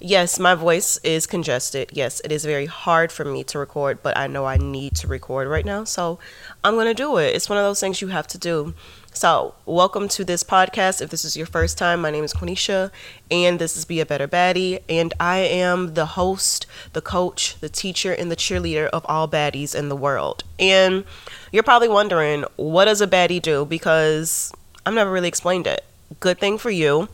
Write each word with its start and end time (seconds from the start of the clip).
Yes, 0.00 0.40
my 0.40 0.54
voice 0.54 0.98
is 1.04 1.26
congested. 1.26 1.90
Yes, 1.92 2.20
it 2.24 2.32
is 2.32 2.44
very 2.44 2.66
hard 2.66 3.12
for 3.12 3.24
me 3.24 3.44
to 3.44 3.58
record, 3.58 4.02
but 4.02 4.16
I 4.16 4.26
know 4.26 4.44
I 4.44 4.56
need 4.56 4.96
to 4.96 5.06
record 5.06 5.46
right 5.46 5.64
now. 5.64 5.84
So 5.84 6.18
I'm 6.64 6.74
going 6.74 6.88
to 6.88 6.94
do 6.94 7.16
it. 7.18 7.34
It's 7.34 7.48
one 7.48 7.58
of 7.58 7.64
those 7.64 7.80
things 7.80 8.00
you 8.00 8.08
have 8.08 8.26
to 8.28 8.38
do. 8.38 8.74
So, 9.12 9.54
welcome 9.64 10.08
to 10.08 10.24
this 10.24 10.42
podcast. 10.42 11.00
If 11.00 11.10
this 11.10 11.24
is 11.24 11.36
your 11.36 11.46
first 11.46 11.78
time, 11.78 12.00
my 12.00 12.10
name 12.10 12.24
is 12.24 12.34
Quenisha, 12.34 12.90
and 13.30 13.60
this 13.60 13.76
is 13.76 13.84
Be 13.84 14.00
a 14.00 14.06
Better 14.06 14.26
Baddie. 14.26 14.80
And 14.88 15.14
I 15.20 15.38
am 15.38 15.94
the 15.94 16.06
host, 16.06 16.66
the 16.92 17.00
coach, 17.00 17.56
the 17.60 17.68
teacher, 17.68 18.12
and 18.12 18.28
the 18.28 18.36
cheerleader 18.36 18.88
of 18.88 19.06
all 19.08 19.28
baddies 19.28 19.72
in 19.72 19.88
the 19.88 19.94
world. 19.94 20.42
And 20.58 21.04
you're 21.52 21.62
probably 21.62 21.88
wondering, 21.88 22.44
what 22.56 22.86
does 22.86 23.00
a 23.00 23.06
baddie 23.06 23.40
do? 23.40 23.64
Because 23.64 24.52
I've 24.84 24.94
never 24.94 25.12
really 25.12 25.28
explained 25.28 25.68
it. 25.68 25.84
Good 26.18 26.40
thing 26.40 26.58
for 26.58 26.70
you. 26.70 27.08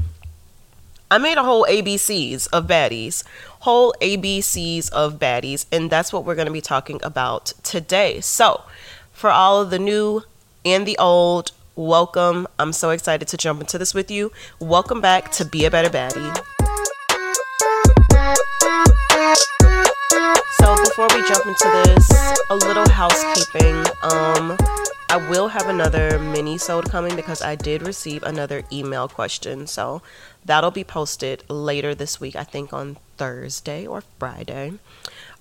I 1.12 1.18
made 1.18 1.38
a 1.38 1.42
whole 1.42 1.66
ABCs 1.68 2.46
of 2.52 2.68
baddies, 2.68 3.24
whole 3.60 3.92
ABCs 4.00 4.92
of 4.92 5.18
baddies, 5.18 5.66
and 5.72 5.90
that's 5.90 6.12
what 6.12 6.24
we're 6.24 6.36
going 6.36 6.46
to 6.46 6.52
be 6.52 6.60
talking 6.60 7.00
about 7.02 7.46
today. 7.64 8.20
So, 8.20 8.62
for 9.10 9.28
all 9.28 9.60
of 9.60 9.70
the 9.70 9.78
new 9.80 10.22
and 10.64 10.86
the 10.86 10.96
old, 10.98 11.50
welcome. 11.74 12.46
I'm 12.60 12.72
so 12.72 12.90
excited 12.90 13.26
to 13.26 13.36
jump 13.36 13.60
into 13.60 13.76
this 13.76 13.92
with 13.92 14.08
you. 14.08 14.30
Welcome 14.60 15.00
back 15.00 15.32
to 15.32 15.44
Be 15.44 15.64
a 15.64 15.70
Better 15.70 15.90
Baddie. 15.90 16.30
So 20.60 20.76
before 20.76 21.08
we 21.12 21.26
jump 21.26 21.44
into 21.44 21.82
this, 21.86 22.08
a 22.50 22.54
little 22.54 22.88
housekeeping. 22.88 23.29
Have 25.50 25.68
another 25.68 26.18
mini 26.20 26.58
sode 26.58 26.88
coming 26.88 27.16
because 27.16 27.42
I 27.42 27.56
did 27.56 27.82
receive 27.82 28.22
another 28.22 28.62
email 28.72 29.08
question. 29.08 29.66
So 29.66 30.00
that'll 30.44 30.70
be 30.70 30.84
posted 30.84 31.42
later 31.50 31.92
this 31.92 32.20
week, 32.20 32.36
I 32.36 32.44
think 32.44 32.72
on 32.72 32.98
Thursday 33.16 33.84
or 33.84 34.04
Friday. 34.18 34.74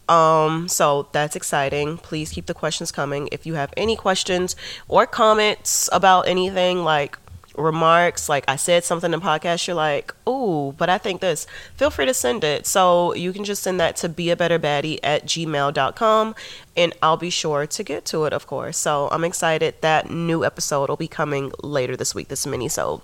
Um, 0.09 0.67
so 0.67 1.07
that's 1.11 1.35
exciting. 1.35 1.99
Please 1.99 2.31
keep 2.31 2.47
the 2.47 2.55
questions 2.55 2.91
coming. 2.91 3.29
If 3.31 3.45
you 3.45 3.53
have 3.53 3.71
any 3.77 3.95
questions 3.95 4.55
or 4.87 5.05
comments 5.05 5.87
about 5.91 6.27
anything 6.27 6.83
like 6.83 7.19
remarks, 7.55 8.29
like 8.29 8.45
I 8.47 8.55
said 8.55 8.83
something 8.83 9.13
in 9.13 9.19
the 9.19 9.25
podcast, 9.25 9.67
you're 9.67 9.75
like, 9.75 10.13
oh 10.25 10.71
but 10.73 10.89
I 10.89 10.97
think 10.97 11.21
this, 11.21 11.47
feel 11.75 11.89
free 11.89 12.05
to 12.05 12.13
send 12.13 12.43
it. 12.43 12.65
So 12.65 13.13
you 13.13 13.33
can 13.33 13.43
just 13.43 13.63
send 13.63 13.79
that 13.79 13.95
to 13.97 14.09
be 14.09 14.29
a 14.29 14.35
better 14.35 14.59
baddie 14.59 14.99
at 15.03 15.25
gmail.com 15.25 16.35
and 16.77 16.93
I'll 17.01 17.17
be 17.17 17.29
sure 17.29 17.67
to 17.67 17.83
get 17.83 18.05
to 18.05 18.25
it, 18.25 18.33
of 18.33 18.47
course. 18.47 18.77
So 18.77 19.09
I'm 19.11 19.23
excited 19.23 19.75
that 19.81 20.09
new 20.09 20.45
episode 20.45 20.89
will 20.89 20.97
be 20.97 21.07
coming 21.07 21.51
later 21.61 21.95
this 21.97 22.15
week, 22.15 22.27
this 22.29 22.45
mini 22.45 22.69
so. 22.69 23.01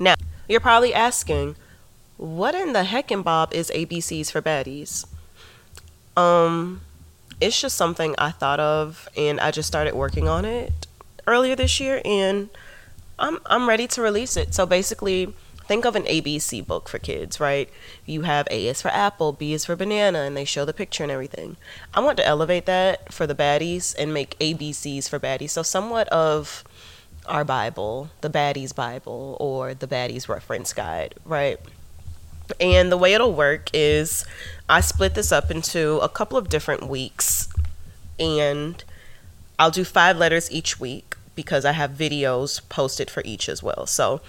Now, 0.00 0.14
you're 0.48 0.60
probably 0.60 0.92
asking, 0.92 1.56
what 2.16 2.54
in 2.54 2.72
the 2.72 2.84
heck 2.84 3.10
and 3.10 3.22
Bob 3.22 3.52
is 3.54 3.70
ABCs 3.70 4.30
for 4.30 4.42
baddies? 4.42 5.06
Um, 6.16 6.82
it's 7.40 7.60
just 7.60 7.76
something 7.76 8.14
I 8.18 8.30
thought 8.30 8.60
of, 8.60 9.08
and 9.16 9.40
I 9.40 9.50
just 9.50 9.66
started 9.68 9.94
working 9.94 10.28
on 10.28 10.44
it 10.44 10.86
earlier 11.26 11.56
this 11.56 11.80
year, 11.80 12.02
and 12.04 12.50
I'm 13.22 13.38
I'm 13.46 13.68
ready 13.68 13.86
to 13.86 14.02
release 14.02 14.36
it. 14.36 14.52
So 14.52 14.66
basically, 14.66 15.32
think 15.64 15.84
of 15.84 15.94
an 15.94 16.02
ABC 16.04 16.66
book 16.66 16.88
for 16.88 16.98
kids, 16.98 17.38
right? 17.38 17.70
You 18.04 18.22
have 18.22 18.48
A 18.50 18.66
is 18.66 18.82
for 18.82 18.88
apple, 18.88 19.32
B 19.32 19.52
is 19.52 19.64
for 19.64 19.76
banana, 19.76 20.18
and 20.22 20.36
they 20.36 20.44
show 20.44 20.64
the 20.64 20.74
picture 20.74 21.04
and 21.04 21.12
everything. 21.12 21.56
I 21.94 22.00
want 22.00 22.16
to 22.18 22.26
elevate 22.26 22.66
that 22.66 23.12
for 23.12 23.28
the 23.28 23.34
baddies 23.34 23.94
and 23.96 24.12
make 24.12 24.36
ABCs 24.40 25.08
for 25.08 25.20
baddies. 25.20 25.50
So 25.50 25.62
somewhat 25.62 26.08
of 26.08 26.64
our 27.26 27.44
Bible, 27.44 28.10
the 28.22 28.28
baddies 28.28 28.74
Bible, 28.74 29.36
or 29.38 29.72
the 29.72 29.86
baddies 29.86 30.28
reference 30.28 30.72
guide, 30.72 31.14
right? 31.24 31.60
And 32.60 32.90
the 32.90 32.98
way 32.98 33.14
it'll 33.14 33.32
work 33.32 33.70
is 33.72 34.24
I 34.68 34.80
split 34.80 35.14
this 35.14 35.30
up 35.30 35.48
into 35.48 35.98
a 36.00 36.08
couple 36.08 36.36
of 36.36 36.48
different 36.48 36.88
weeks 36.88 37.48
and 38.18 38.82
I'll 39.60 39.70
do 39.70 39.84
five 39.84 40.18
letters 40.18 40.50
each 40.50 40.80
week 40.80 41.16
because 41.34 41.64
I 41.64 41.72
have 41.72 41.92
videos 41.92 42.60
posted 42.68 43.10
for 43.10 43.22
each 43.24 43.48
as 43.48 43.62
well. 43.62 43.86
So 43.86 44.20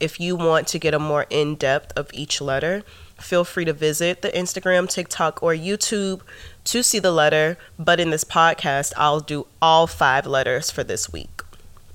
if 0.00 0.20
you 0.20 0.36
want 0.36 0.66
to 0.68 0.78
get 0.78 0.94
a 0.94 0.98
more 0.98 1.26
in 1.30 1.56
depth 1.56 1.96
of 1.96 2.10
each 2.12 2.40
letter, 2.40 2.82
feel 3.18 3.44
free 3.44 3.64
to 3.64 3.72
visit 3.72 4.22
the 4.22 4.30
Instagram, 4.30 4.88
TikTok, 4.88 5.42
or 5.42 5.52
YouTube 5.52 6.22
to 6.64 6.82
see 6.82 6.98
the 6.98 7.12
letter. 7.12 7.58
But 7.78 8.00
in 8.00 8.10
this 8.10 8.24
podcast, 8.24 8.92
I'll 8.96 9.20
do 9.20 9.46
all 9.60 9.86
five 9.86 10.26
letters 10.26 10.70
for 10.70 10.84
this 10.84 11.12
week, 11.12 11.42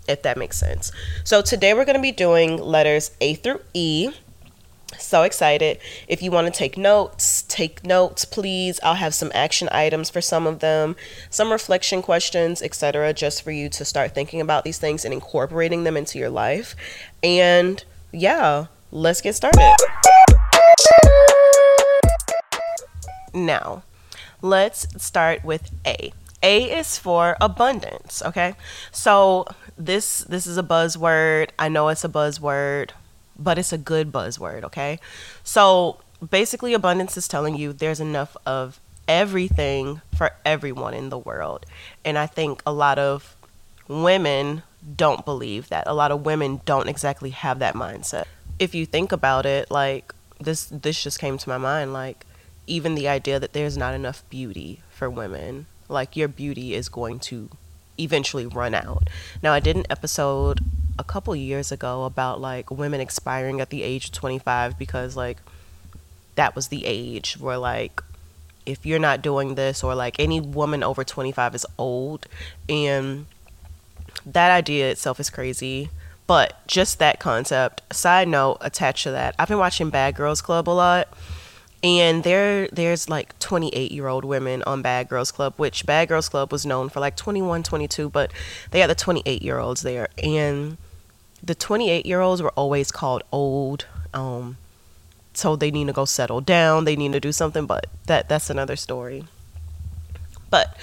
if 0.07 0.21
that 0.23 0.37
makes 0.37 0.57
sense. 0.57 0.91
So 1.23 1.41
today 1.41 1.73
we're 1.73 1.85
going 1.85 1.95
to 1.95 2.01
be 2.01 2.11
doing 2.11 2.57
letters 2.57 3.11
A 3.21 3.35
through 3.35 3.61
E. 3.73 4.11
So 4.97 5.23
excited. 5.23 5.79
If 6.07 6.21
you 6.21 6.31
want 6.31 6.47
to 6.47 6.57
take 6.57 6.77
notes, 6.77 7.43
take 7.43 7.85
notes, 7.85 8.25
please. 8.25 8.79
I'll 8.83 8.95
have 8.95 9.13
some 9.13 9.31
action 9.33 9.69
items 9.71 10.09
for 10.09 10.21
some 10.21 10.47
of 10.47 10.59
them, 10.59 10.95
some 11.29 11.51
reflection 11.51 12.01
questions, 12.01 12.61
etc., 12.61 13.13
just 13.13 13.41
for 13.41 13.51
you 13.51 13.69
to 13.69 13.85
start 13.85 14.13
thinking 14.13 14.41
about 14.41 14.63
these 14.63 14.77
things 14.77 15.05
and 15.05 15.13
incorporating 15.13 15.83
them 15.83 15.97
into 15.97 16.19
your 16.19 16.29
life. 16.29 16.75
And 17.21 17.83
yeah, 18.11 18.67
let's 18.91 19.21
get 19.21 19.35
started. 19.35 19.75
Now, 23.33 23.83
let's 24.41 24.87
start 25.03 25.43
with 25.43 25.71
A. 25.85 26.13
A 26.43 26.77
is 26.77 26.97
for 26.97 27.37
abundance, 27.39 28.21
okay? 28.25 28.53
So, 28.91 29.45
this 29.77 30.19
this 30.25 30.45
is 30.45 30.57
a 30.57 30.63
buzzword. 30.63 31.49
I 31.57 31.69
know 31.69 31.87
it's 31.87 32.03
a 32.03 32.09
buzzword 32.09 32.91
but 33.37 33.57
it's 33.57 33.73
a 33.73 33.77
good 33.77 34.11
buzzword, 34.11 34.63
okay? 34.63 34.99
So 35.43 35.97
basically, 36.29 36.73
abundance 36.73 37.17
is 37.17 37.27
telling 37.27 37.55
you 37.55 37.73
there's 37.73 37.99
enough 37.99 38.35
of 38.45 38.79
everything 39.07 40.01
for 40.15 40.31
everyone 40.45 40.93
in 40.93 41.09
the 41.09 41.17
world. 41.17 41.65
And 42.05 42.17
I 42.17 42.25
think 42.25 42.61
a 42.65 42.73
lot 42.73 42.99
of 42.99 43.35
women 43.87 44.63
don't 44.95 45.25
believe 45.25 45.69
that. 45.69 45.85
A 45.87 45.93
lot 45.93 46.11
of 46.11 46.25
women 46.25 46.61
don't 46.65 46.89
exactly 46.89 47.31
have 47.31 47.59
that 47.59 47.75
mindset. 47.75 48.25
If 48.59 48.75
you 48.75 48.85
think 48.85 49.11
about 49.11 49.45
it, 49.45 49.69
like 49.71 50.13
this 50.39 50.65
this 50.65 51.01
just 51.01 51.19
came 51.19 51.37
to 51.37 51.49
my 51.49 51.57
mind 51.57 51.93
like 51.93 52.25
even 52.67 52.95
the 52.95 53.07
idea 53.07 53.39
that 53.39 53.53
there's 53.53 53.77
not 53.77 53.93
enough 53.93 54.23
beauty 54.29 54.81
for 54.89 55.09
women. 55.09 55.65
Like 55.89 56.15
your 56.15 56.27
beauty 56.27 56.73
is 56.73 56.89
going 56.89 57.19
to 57.19 57.49
eventually 57.99 58.45
run 58.45 58.73
out. 58.73 59.09
Now 59.41 59.53
I 59.53 59.59
did 59.59 59.75
an 59.75 59.85
episode 59.89 60.61
a 60.97 61.03
couple 61.03 61.35
years 61.35 61.71
ago 61.71 62.05
about 62.05 62.39
like 62.39 62.69
women 62.71 63.01
expiring 63.01 63.61
at 63.61 63.69
the 63.69 63.83
age 63.83 64.05
of 64.05 64.11
25 64.11 64.77
because 64.77 65.15
like 65.15 65.37
that 66.35 66.55
was 66.55 66.67
the 66.67 66.85
age 66.85 67.37
where 67.39 67.57
like 67.57 68.01
if 68.65 68.85
you're 68.85 68.99
not 68.99 69.21
doing 69.21 69.55
this 69.55 69.83
or 69.83 69.95
like 69.95 70.19
any 70.19 70.39
woman 70.39 70.83
over 70.83 71.03
25 71.03 71.55
is 71.55 71.65
old 71.77 72.27
and 72.69 73.25
that 74.25 74.51
idea 74.51 74.89
itself 74.89 75.19
is 75.19 75.29
crazy. 75.29 75.89
But 76.25 76.65
just 76.67 76.99
that 76.99 77.19
concept 77.19 77.81
side 77.93 78.27
note 78.27 78.57
attached 78.61 79.03
to 79.03 79.11
that 79.11 79.35
i've 79.37 79.49
been 79.49 79.57
watching 79.57 79.89
bad 79.89 80.15
girls 80.15 80.41
club 80.41 80.69
a 80.69 80.71
lot 80.71 81.09
and 81.83 82.23
there 82.23 82.67
there's 82.69 83.09
like 83.09 83.37
28 83.39 83.91
year 83.91 84.07
old 84.07 84.23
women 84.23 84.63
on 84.65 84.81
bad 84.81 85.09
girls 85.09 85.31
club 85.31 85.53
which 85.57 85.85
bad 85.85 86.07
girls 86.07 86.29
club 86.29 86.51
was 86.51 86.65
known 86.65 86.87
for 86.89 87.01
like 87.01 87.17
21 87.17 87.61
22 87.61 88.09
but 88.09 88.31
they 88.71 88.79
had 88.79 88.89
the 88.89 88.95
28 88.95 89.41
year 89.41 89.59
olds 89.59 89.81
there. 89.81 90.07
And 90.17 90.77
the 91.43 91.53
28 91.53 92.05
year 92.05 92.21
olds 92.21 92.41
were 92.41 92.51
always 92.51 92.91
called 92.91 93.23
old 93.31 93.85
um 94.13 94.57
so 95.33 95.55
they 95.55 95.71
need 95.71 95.87
to 95.87 95.93
go 95.93 96.05
settle 96.05 96.39
down 96.39 96.85
they 96.85 96.95
need 96.95 97.11
to 97.11 97.19
do 97.19 97.31
something 97.31 97.65
but 97.65 97.87
that 98.07 98.29
that's 98.29 98.49
another 98.49 98.77
story. 98.77 99.25
But 100.49 100.77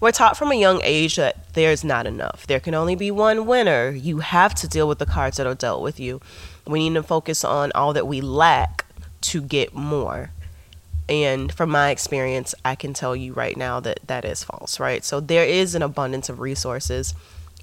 we're 0.00 0.12
taught 0.12 0.36
from 0.36 0.52
a 0.52 0.54
young 0.54 0.82
age 0.84 1.16
that 1.16 1.54
there's 1.54 1.82
not 1.82 2.06
enough. 2.06 2.46
There 2.46 2.60
can 2.60 2.74
only 2.74 2.94
be 2.94 3.10
one 3.10 3.46
winner. 3.46 3.88
You 3.88 4.18
have 4.18 4.54
to 4.56 4.68
deal 4.68 4.86
with 4.86 4.98
the 4.98 5.06
cards 5.06 5.38
that 5.38 5.46
are 5.46 5.54
dealt 5.54 5.80
with 5.80 5.98
you. 5.98 6.20
We 6.66 6.86
need 6.86 6.94
to 6.96 7.02
focus 7.02 7.42
on 7.42 7.72
all 7.74 7.94
that 7.94 8.06
we 8.06 8.20
lack 8.20 8.84
to 9.22 9.40
get 9.40 9.74
more 9.74 10.30
and 11.08 11.52
from 11.52 11.70
my 11.70 11.90
experience 11.90 12.54
i 12.64 12.74
can 12.74 12.94
tell 12.94 13.14
you 13.14 13.32
right 13.32 13.56
now 13.56 13.78
that 13.78 14.00
that 14.06 14.24
is 14.24 14.42
false 14.42 14.80
right 14.80 15.04
so 15.04 15.20
there 15.20 15.44
is 15.44 15.74
an 15.74 15.82
abundance 15.82 16.28
of 16.28 16.40
resources 16.40 17.14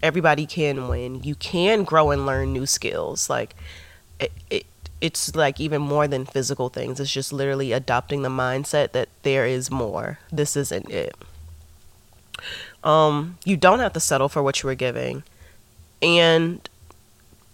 everybody 0.02 0.46
can 0.46 0.88
win. 0.88 1.24
You 1.24 1.36
can 1.36 1.84
grow 1.84 2.12
and 2.12 2.26
learn 2.26 2.54
new 2.54 2.66
skills. 2.66 3.30
Like 3.30 3.56
it, 4.20 4.32
it 4.50 4.66
it's 5.00 5.36
like 5.36 5.60
even 5.60 5.82
more 5.82 6.08
than 6.08 6.26
physical 6.26 6.70
things. 6.70 7.00
It's 7.00 7.12
just 7.12 7.34
literally 7.34 7.72
adopting 7.72 8.22
the 8.22 8.30
mindset 8.30 8.92
that 8.92 9.10
there 9.24 9.46
is 9.46 9.72
more. 9.72 10.20
This 10.32 10.56
isn't 10.56 10.90
it. 10.90 11.16
Um, 12.84 13.38
you 13.44 13.58
don't 13.58 13.80
have 13.80 13.94
to 13.94 14.00
settle 14.00 14.30
for 14.30 14.44
what 14.44 14.62
you 14.62 14.68
were 14.68 14.76
giving. 14.76 15.24
And 16.04 16.68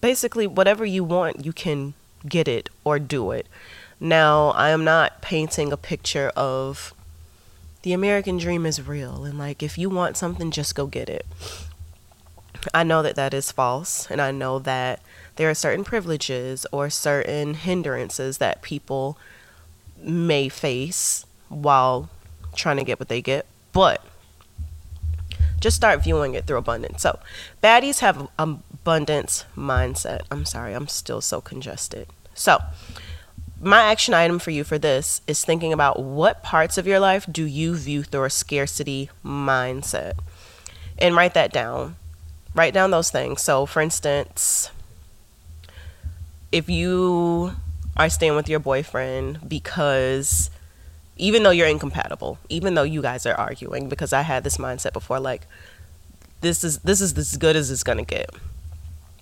basically 0.02 0.46
whatever 0.46 0.86
you 0.86 1.04
want, 1.04 1.46
you 1.46 1.54
can 1.54 1.94
get 2.28 2.48
it 2.48 2.70
or 2.84 3.00
do 3.00 3.32
it. 3.32 3.48
Now, 4.00 4.50
I 4.50 4.70
am 4.70 4.84
not 4.84 5.22
painting 5.22 5.72
a 5.72 5.78
picture 5.78 6.32
of 6.36 6.94
the 7.82 7.94
American 7.94 8.38
dream 8.38 8.66
is 8.66 8.86
real 8.86 9.24
and 9.24 9.40
like 9.40 9.64
if 9.64 9.78
you 9.78 9.90
want 9.90 10.18
something 10.18 10.52
just 10.52 10.76
go 10.76 10.88
get 10.88 11.10
it. 11.10 11.26
I 12.74 12.84
know 12.84 13.02
that 13.02 13.16
that 13.16 13.34
is 13.34 13.52
false, 13.52 14.10
and 14.10 14.20
I 14.20 14.32
know 14.32 14.60
that 14.60 15.02
there 15.36 15.50
are 15.50 15.54
certain 15.54 15.84
privileges 15.84 16.66
or 16.72 16.90
certain 16.90 17.54
hindrances 17.54 18.40
that 18.40 18.62
people 18.62 19.18
may 19.98 20.50
face 20.50 21.26
while 21.50 22.10
trying 22.56 22.78
to 22.78 22.84
get 22.84 23.00
what 23.00 23.10
they 23.10 23.22
get. 23.22 23.46
But 23.72 24.04
just 25.60 25.78
start 25.78 26.04
viewing 26.04 26.34
it 26.34 26.46
through 26.46 26.58
abundance. 26.58 27.02
So, 27.02 27.20
baddies 27.64 28.00
have 28.00 28.28
abundance 28.38 29.46
mindset. 29.56 30.22
I'm 30.32 30.46
sorry, 30.46 30.74
I'm 30.74 30.88
still 30.88 31.22
so 31.22 31.42
congested. 31.42 32.08
So, 32.34 32.60
my 33.62 33.82
action 33.82 34.14
item 34.14 34.40
for 34.40 34.52
you 34.52 34.64
for 34.64 34.78
this 34.78 35.22
is 35.28 35.44
thinking 35.44 35.74
about 35.74 36.00
what 36.02 36.44
parts 36.44 36.78
of 36.78 36.86
your 36.86 37.00
life 37.00 37.26
do 37.32 37.44
you 37.44 37.76
view 37.76 38.04
through 38.04 38.26
a 38.26 38.30
scarcity 38.30 39.10
mindset 39.26 40.14
and 41.00 41.16
write 41.16 41.34
that 41.34 41.52
down. 41.52 41.96
Write 42.54 42.74
down 42.74 42.92
those 42.92 43.10
things. 43.10 43.42
So, 43.42 43.66
for 43.66 43.82
instance, 43.82 44.72
if 46.52 46.70
you 46.70 47.54
are 47.96 48.10
staying 48.10 48.36
with 48.36 48.48
your 48.48 48.60
boyfriend 48.60 49.48
because 49.48 50.50
even 51.18 51.42
though 51.42 51.52
you're 51.52 51.68
incompatible, 51.68 52.38
even 52.50 52.76
though 52.76 52.84
you 52.84 53.02
guys 53.02 53.26
are 53.26 53.34
arguing, 53.34 53.90
because 53.90 54.14
I 54.14 54.22
had 54.22 54.44
this 54.44 54.58
mindset 54.58 54.94
before, 54.94 55.20
like 55.20 55.48
this 56.42 56.64
is 56.64 56.78
this 56.80 57.02
is 57.02 57.18
as 57.18 57.38
good 57.38 57.56
as 57.56 57.72
it's 57.72 57.84
gonna 57.84 58.04
get. 58.04 58.30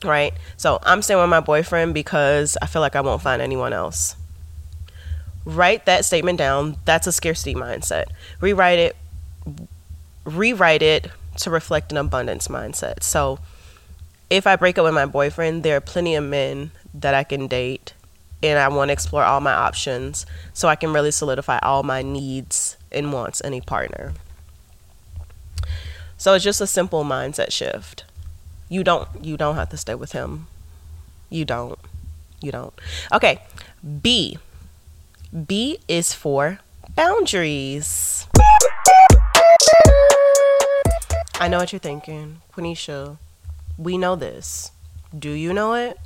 Right? 0.04 0.34
So 0.58 0.80
I'm 0.84 1.02
staying 1.02 1.22
with 1.22 1.30
my 1.30 1.40
boyfriend 1.40 1.94
because 1.94 2.58
I 2.62 2.68
feel 2.68 2.82
like 2.82 2.98
I 2.98 3.02
won't 3.02 3.22
find 3.22 3.42
anyone 3.42 3.72
else. 3.72 4.18
Write 5.46 5.86
that 5.86 6.06
statement 6.06 6.40
down. 6.40 6.78
That's 6.86 7.08
a 7.08 7.12
scarcity 7.12 7.54
mindset. 7.54 8.06
Rewrite 8.42 8.80
it 8.80 8.96
rewrite 10.26 10.82
it 10.82 11.12
to 11.38 11.52
reflect 11.52 11.92
an 11.92 11.98
abundance 11.98 12.48
mindset. 12.48 13.04
So 13.04 13.40
if 14.30 14.48
I 14.48 14.56
break 14.56 14.78
up 14.78 14.86
with 14.86 14.94
my 14.94 15.06
boyfriend, 15.06 15.64
there 15.64 15.78
are 15.78 15.82
plenty 15.82 16.16
of 16.16 16.24
men 16.24 16.72
that 16.94 17.14
I 17.14 17.24
can 17.24 17.48
date 17.48 17.94
and 18.42 18.60
I 18.60 18.68
want 18.70 18.90
to 18.90 18.94
explore 18.94 19.24
all 19.24 19.42
my 19.42 19.54
options 19.54 20.26
so 20.54 20.68
I 20.68 20.76
can 20.76 20.94
really 20.94 21.12
solidify 21.12 21.60
all 21.60 21.84
my 21.84 22.02
needs 22.02 22.78
and 22.92 23.14
wants 23.14 23.40
in 23.40 23.54
a 23.54 23.62
partner. 23.62 24.14
So 26.18 26.34
it's 26.34 26.44
just 26.44 26.62
a 26.62 26.68
simple 26.68 27.04
mindset 27.04 27.52
shift. 27.52 28.04
You 28.70 28.84
don't 28.84 29.08
you 29.22 29.38
don't 29.38 29.56
have 29.56 29.70
to 29.70 29.78
stay 29.78 29.96
with 29.96 30.14
him. 30.14 30.48
You 31.30 31.46
don't. 31.46 31.78
You 32.42 32.52
don't. 32.52 32.74
Okay. 33.12 33.42
B. 34.02 34.38
B 35.34 35.80
is 35.88 36.14
for 36.14 36.60
boundaries. 36.96 38.28
I 41.40 41.48
know 41.50 41.58
what 41.60 41.74
you're 41.74 41.80
thinking, 41.80 42.42
Quenisha. 42.54 43.18
We 43.78 43.98
know 43.98 44.16
this. 44.16 44.72
Do 45.18 45.32
you 45.32 45.54
know 45.54 45.74
it? 45.74 45.98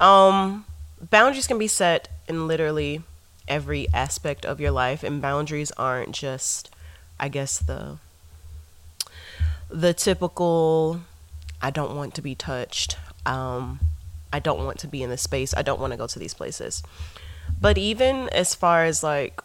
Um 0.00 0.64
boundaries 1.00 1.46
can 1.46 1.58
be 1.58 1.68
set 1.68 2.08
in 2.28 2.46
literally 2.46 3.02
every 3.46 3.86
aspect 3.92 4.44
of 4.44 4.60
your 4.60 4.70
life 4.70 5.02
and 5.02 5.20
boundaries 5.20 5.70
aren't 5.72 6.12
just 6.12 6.70
I 7.18 7.28
guess 7.28 7.58
the 7.58 7.98
the 9.70 9.92
typical 9.94 11.00
I 11.60 11.70
don't 11.70 11.96
want 11.96 12.14
to 12.14 12.22
be 12.22 12.34
touched. 12.34 12.96
Um, 13.24 13.80
I 14.32 14.38
don't 14.38 14.64
want 14.64 14.78
to 14.80 14.86
be 14.86 15.02
in 15.02 15.08
this 15.08 15.22
space. 15.22 15.54
I 15.56 15.62
don't 15.62 15.80
want 15.80 15.92
to 15.92 15.96
go 15.96 16.06
to 16.06 16.18
these 16.18 16.34
places. 16.34 16.82
But 17.60 17.78
even 17.78 18.28
as 18.30 18.54
far 18.54 18.84
as 18.84 19.02
like 19.02 19.40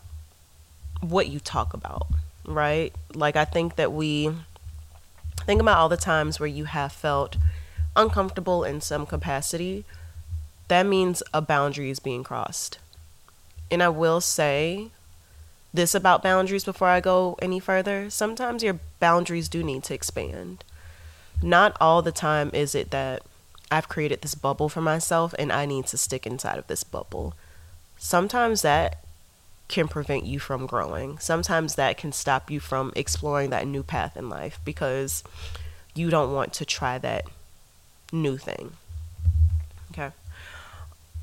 what 1.02 1.30
you 1.30 1.40
talk 1.40 1.74
about, 1.74 2.08
right? 2.46 2.94
Like 3.14 3.36
I 3.36 3.46
think 3.46 3.76
that 3.76 3.94
we 3.94 4.32
think 5.46 5.62
about 5.62 5.78
all 5.78 5.90
the 5.90 5.98
times 5.98 6.40
where 6.40 6.48
you 6.48 6.66
have 6.66 6.92
felt 6.92 7.38
uncomfortable 7.96 8.64
in 8.64 8.82
some 8.82 9.06
capacity. 9.06 9.86
That 10.68 10.86
means 10.86 11.24
a 11.34 11.42
boundary 11.42 11.90
is 11.90 12.00
being 12.00 12.24
crossed. 12.24 12.80
And 13.72 13.82
I 13.82 13.90
will 13.90 14.22
say 14.22 14.92
this 15.74 15.94
about 15.94 16.24
boundaries 16.24 16.64
before 16.64 16.88
I 16.88 17.00
go 17.00 17.38
any 17.42 17.60
further. 17.60 18.10
Sometimes 18.10 18.64
your 18.64 18.80
boundaries 19.00 19.50
do 19.50 19.64
need 19.64 19.84
to 19.86 19.94
expand. 19.94 20.64
Not 21.42 21.78
all 21.80 22.02
the 22.02 22.12
time 22.12 22.50
is 22.54 22.76
it 22.76 22.92
that 22.92 23.22
I've 23.72 23.88
created 23.88 24.22
this 24.22 24.36
bubble 24.36 24.68
for 24.68 24.82
myself 24.82 25.34
and 25.38 25.52
I 25.52 25.66
need 25.66 25.86
to 25.88 25.98
stick 25.98 26.26
inside 26.26 26.58
of 26.58 26.68
this 26.68 26.84
bubble. 26.84 27.36
Sometimes 28.00 28.62
that 28.64 29.04
can 29.68 29.88
prevent 29.88 30.26
you 30.26 30.40
from 30.40 30.66
growing. 30.66 31.20
Sometimes 31.20 31.76
that 31.76 31.98
can 31.98 32.12
stop 32.12 32.50
you 32.50 32.60
from 32.60 32.92
exploring 32.96 33.52
that 33.52 33.68
new 33.68 33.84
path 33.84 34.18
in 34.18 34.30
life 34.30 34.60
because 34.66 35.24
you 35.94 36.10
don't 36.10 36.34
want 36.34 36.54
to 36.54 36.66
try 36.66 36.98
that 36.98 37.26
new 38.12 38.38
thing. 38.38 38.72
Okay. 39.92 40.10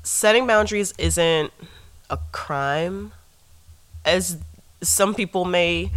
Setting 0.03 0.47
boundaries 0.47 0.93
isn't 0.97 1.51
a 2.09 2.19
crime 2.31 3.11
as 4.05 4.37
some 4.81 5.13
people 5.13 5.43
may 5.43 5.91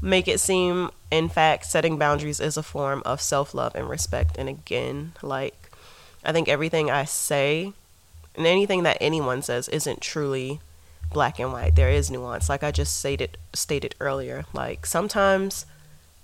make 0.00 0.26
it 0.26 0.40
seem 0.40 0.90
in 1.10 1.28
fact 1.28 1.64
setting 1.66 1.96
boundaries 1.96 2.40
is 2.40 2.56
a 2.56 2.62
form 2.62 3.02
of 3.04 3.20
self-love 3.20 3.74
and 3.76 3.88
respect 3.88 4.36
and 4.36 4.48
again 4.48 5.12
like 5.22 5.70
i 6.24 6.32
think 6.32 6.48
everything 6.48 6.90
i 6.90 7.04
say 7.04 7.72
and 8.34 8.46
anything 8.46 8.82
that 8.82 8.98
anyone 9.00 9.42
says 9.42 9.68
isn't 9.68 10.00
truly 10.00 10.60
black 11.12 11.38
and 11.38 11.52
white 11.52 11.76
there 11.76 11.90
is 11.90 12.10
nuance 12.10 12.48
like 12.48 12.62
i 12.62 12.70
just 12.70 12.98
stated 12.98 13.36
stated 13.52 13.94
earlier 14.00 14.44
like 14.52 14.86
sometimes 14.86 15.66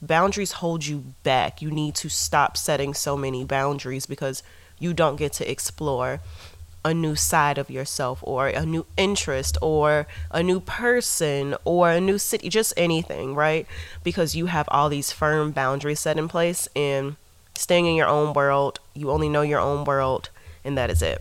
boundaries 0.01 0.53
hold 0.53 0.87
you 0.87 1.13
back 1.23 1.61
you 1.61 1.71
need 1.71 1.95
to 1.95 2.09
stop 2.09 2.57
setting 2.57 2.95
so 2.95 3.17
many 3.17 3.45
boundaries 3.45 4.07
because 4.07 4.43
you 4.79 4.95
don't 4.95 5.17
get 5.17 5.33
to 5.33 5.51
explore 5.51 6.21
a 6.85 6.95
new 6.95 7.15
side 7.15 7.59
of 7.59 7.71
yourself 7.71 8.21
or 8.23 8.49
a 8.49 8.65
new 8.65 8.87
interest 8.97 9.59
or 9.61 10.07
a 10.31 10.43
new 10.43 10.61
person 10.61 11.55
or 11.65 11.91
a 11.91 12.01
new 12.01 12.19
city, 12.19 12.49
just 12.49 12.73
anything, 12.77 13.35
right? 13.35 13.67
Because 14.05 14.35
you 14.35 14.47
have 14.47 14.69
all 14.71 14.89
these 14.89 15.13
firm 15.13 15.51
boundaries 15.51 16.01
set 16.01 16.19
in 16.19 16.29
place 16.29 16.69
and 16.75 17.17
staying 17.55 17.87
in 17.87 17.95
your 17.95 18.07
own 18.07 18.33
world, 18.33 18.81
you 18.95 19.11
only 19.11 19.29
know 19.29 19.43
your 19.43 19.61
own 19.61 19.85
world, 19.85 20.31
and 20.65 20.79
that 20.79 20.91
is 20.91 21.03
it. 21.03 21.21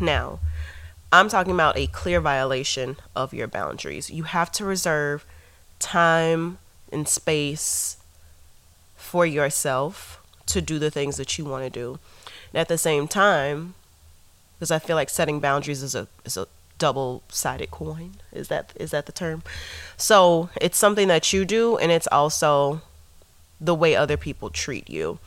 Now, 0.00 0.40
I'm 1.12 1.28
talking 1.28 1.52
about 1.52 1.76
a 1.76 1.86
clear 1.88 2.20
violation 2.20 2.96
of 3.14 3.34
your 3.34 3.46
boundaries. 3.46 4.10
You 4.10 4.24
have 4.24 4.50
to 4.52 4.64
reserve 4.64 5.26
time 5.78 6.58
and 6.90 7.06
space 7.06 7.98
for 8.96 9.26
yourself 9.26 10.22
to 10.46 10.60
do 10.60 10.78
the 10.78 10.90
things 10.90 11.16
that 11.16 11.36
you 11.36 11.44
want 11.44 11.64
to 11.64 11.70
do. 11.70 11.98
And 12.52 12.60
at 12.60 12.68
the 12.68 12.78
same 12.78 13.08
time, 13.08 13.74
because 14.54 14.70
I 14.70 14.78
feel 14.78 14.96
like 14.96 15.10
setting 15.10 15.40
boundaries 15.40 15.82
is 15.82 15.94
a 15.94 16.08
is 16.24 16.36
a 16.36 16.46
double-sided 16.78 17.70
coin. 17.70 18.14
Is 18.32 18.48
that 18.48 18.72
is 18.76 18.90
that 18.92 19.06
the 19.06 19.12
term? 19.12 19.42
So, 19.96 20.50
it's 20.60 20.78
something 20.78 21.08
that 21.08 21.32
you 21.32 21.44
do 21.44 21.76
and 21.76 21.92
it's 21.92 22.08
also 22.10 22.80
the 23.60 23.74
way 23.74 23.94
other 23.94 24.16
people 24.16 24.50
treat 24.50 24.88
you. 24.88 25.18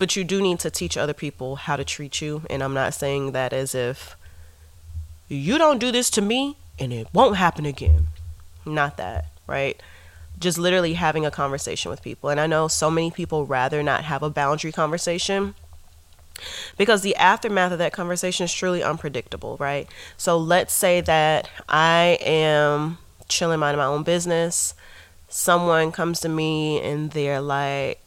But 0.00 0.16
you 0.16 0.24
do 0.24 0.40
need 0.40 0.58
to 0.60 0.70
teach 0.70 0.96
other 0.96 1.12
people 1.12 1.56
how 1.56 1.76
to 1.76 1.84
treat 1.84 2.22
you, 2.22 2.42
and 2.48 2.62
I'm 2.62 2.72
not 2.72 2.94
saying 2.94 3.32
that 3.32 3.52
as 3.52 3.74
if 3.74 4.16
you 5.28 5.58
don't 5.58 5.78
do 5.78 5.92
this 5.92 6.08
to 6.10 6.22
me 6.22 6.56
and 6.78 6.90
it 6.90 7.08
won't 7.12 7.36
happen 7.36 7.66
again. 7.66 8.06
Not 8.64 8.96
that, 8.96 9.26
right? 9.46 9.78
Just 10.38 10.56
literally 10.56 10.94
having 10.94 11.26
a 11.26 11.30
conversation 11.30 11.90
with 11.90 12.00
people. 12.00 12.30
And 12.30 12.40
I 12.40 12.46
know 12.46 12.66
so 12.66 12.90
many 12.90 13.10
people 13.10 13.44
rather 13.44 13.82
not 13.82 14.04
have 14.04 14.22
a 14.22 14.30
boundary 14.30 14.72
conversation 14.72 15.54
because 16.78 17.02
the 17.02 17.14
aftermath 17.16 17.72
of 17.72 17.78
that 17.78 17.92
conversation 17.92 18.44
is 18.44 18.54
truly 18.54 18.82
unpredictable, 18.82 19.58
right? 19.58 19.86
So 20.16 20.38
let's 20.38 20.72
say 20.72 21.02
that 21.02 21.50
I 21.68 22.16
am 22.22 22.96
chilling 23.28 23.60
minding 23.60 23.78
my 23.78 23.84
own 23.84 24.02
business. 24.02 24.72
Someone 25.28 25.92
comes 25.92 26.20
to 26.20 26.30
me 26.30 26.80
and 26.80 27.10
they're 27.10 27.42
like, 27.42 28.00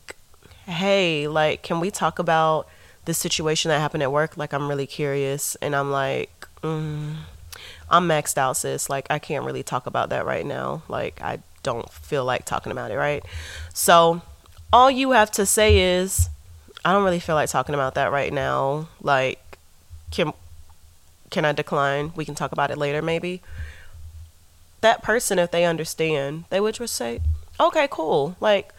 "Hey, 0.66 1.28
like, 1.28 1.62
can 1.62 1.80
we 1.80 1.92
talk 1.92 2.20
about 2.20 2.68
the 3.06 3.14
situation 3.14 3.70
that 3.70 3.80
happened 3.80 4.04
at 4.04 4.12
work? 4.12 4.38
Like, 4.38 4.54
I'm 4.54 4.68
really 4.68 4.88
curious." 4.88 5.56
And 5.56 5.76
I'm 5.76 5.92
like, 5.92 6.48
mm, 6.62 7.16
"I'm 7.90 8.08
maxed 8.08 8.38
out, 8.38 8.58
sis. 8.58 8.90
Like, 8.90 9.08
I 9.10 9.20
can't 9.20 9.46
really 9.46 9.64
talk 9.64 9.86
about 9.86 10.10
that 10.10 10.26
right 10.26 10.46
now. 10.46 10.84
Like, 10.88 11.22
I 11.22 11.40
don't 11.64 11.90
feel 11.92 12.26
like 12.26 12.46
talking 12.46 12.72
about 12.72 12.92
it, 12.92 12.98
right?" 12.98 13.24
So 13.74 14.22
all 14.72 14.90
you 14.90 15.12
have 15.12 15.32
to 15.32 15.46
say 15.46 15.78
is 15.78 16.30
I 16.86 16.92
don't 16.92 17.04
really 17.04 17.20
feel 17.20 17.36
like 17.36 17.50
talking 17.50 17.76
about 17.76 17.96
that 17.96 18.12
right 18.12 18.34
now. 18.34 18.90
Like, 19.02 19.40
can 20.12 20.34
can 21.30 21.46
I 21.46 21.52
decline? 21.52 22.12
We 22.16 22.26
can 22.26 22.36
talk 22.36 22.52
about 22.52 22.72
it 22.72 22.78
later, 22.78 23.02
maybe. 23.02 23.42
That 24.82 25.02
person, 25.02 25.40
if 25.40 25.52
they 25.52 25.66
understand, 25.66 26.46
they 26.50 26.60
would 26.60 26.76
just 26.76 26.96
say, 26.96 27.22
"Okay, 27.60 27.88
cool." 27.90 28.36
Like, 28.40 28.74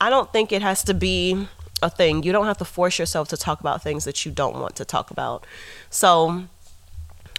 I 0.00 0.10
don't 0.10 0.32
think 0.32 0.52
it 0.52 0.62
has 0.62 0.82
to 0.84 0.94
be 0.94 1.48
a 1.82 1.90
thing. 1.90 2.22
You 2.22 2.32
don't 2.32 2.46
have 2.46 2.58
to 2.58 2.64
force 2.64 2.98
yourself 2.98 3.28
to 3.28 3.36
talk 3.36 3.60
about 3.60 3.82
things 3.82 4.04
that 4.04 4.24
you 4.24 4.32
don't 4.32 4.54
want 4.54 4.76
to 4.76 4.84
talk 4.84 5.10
about. 5.10 5.46
So, 5.90 6.44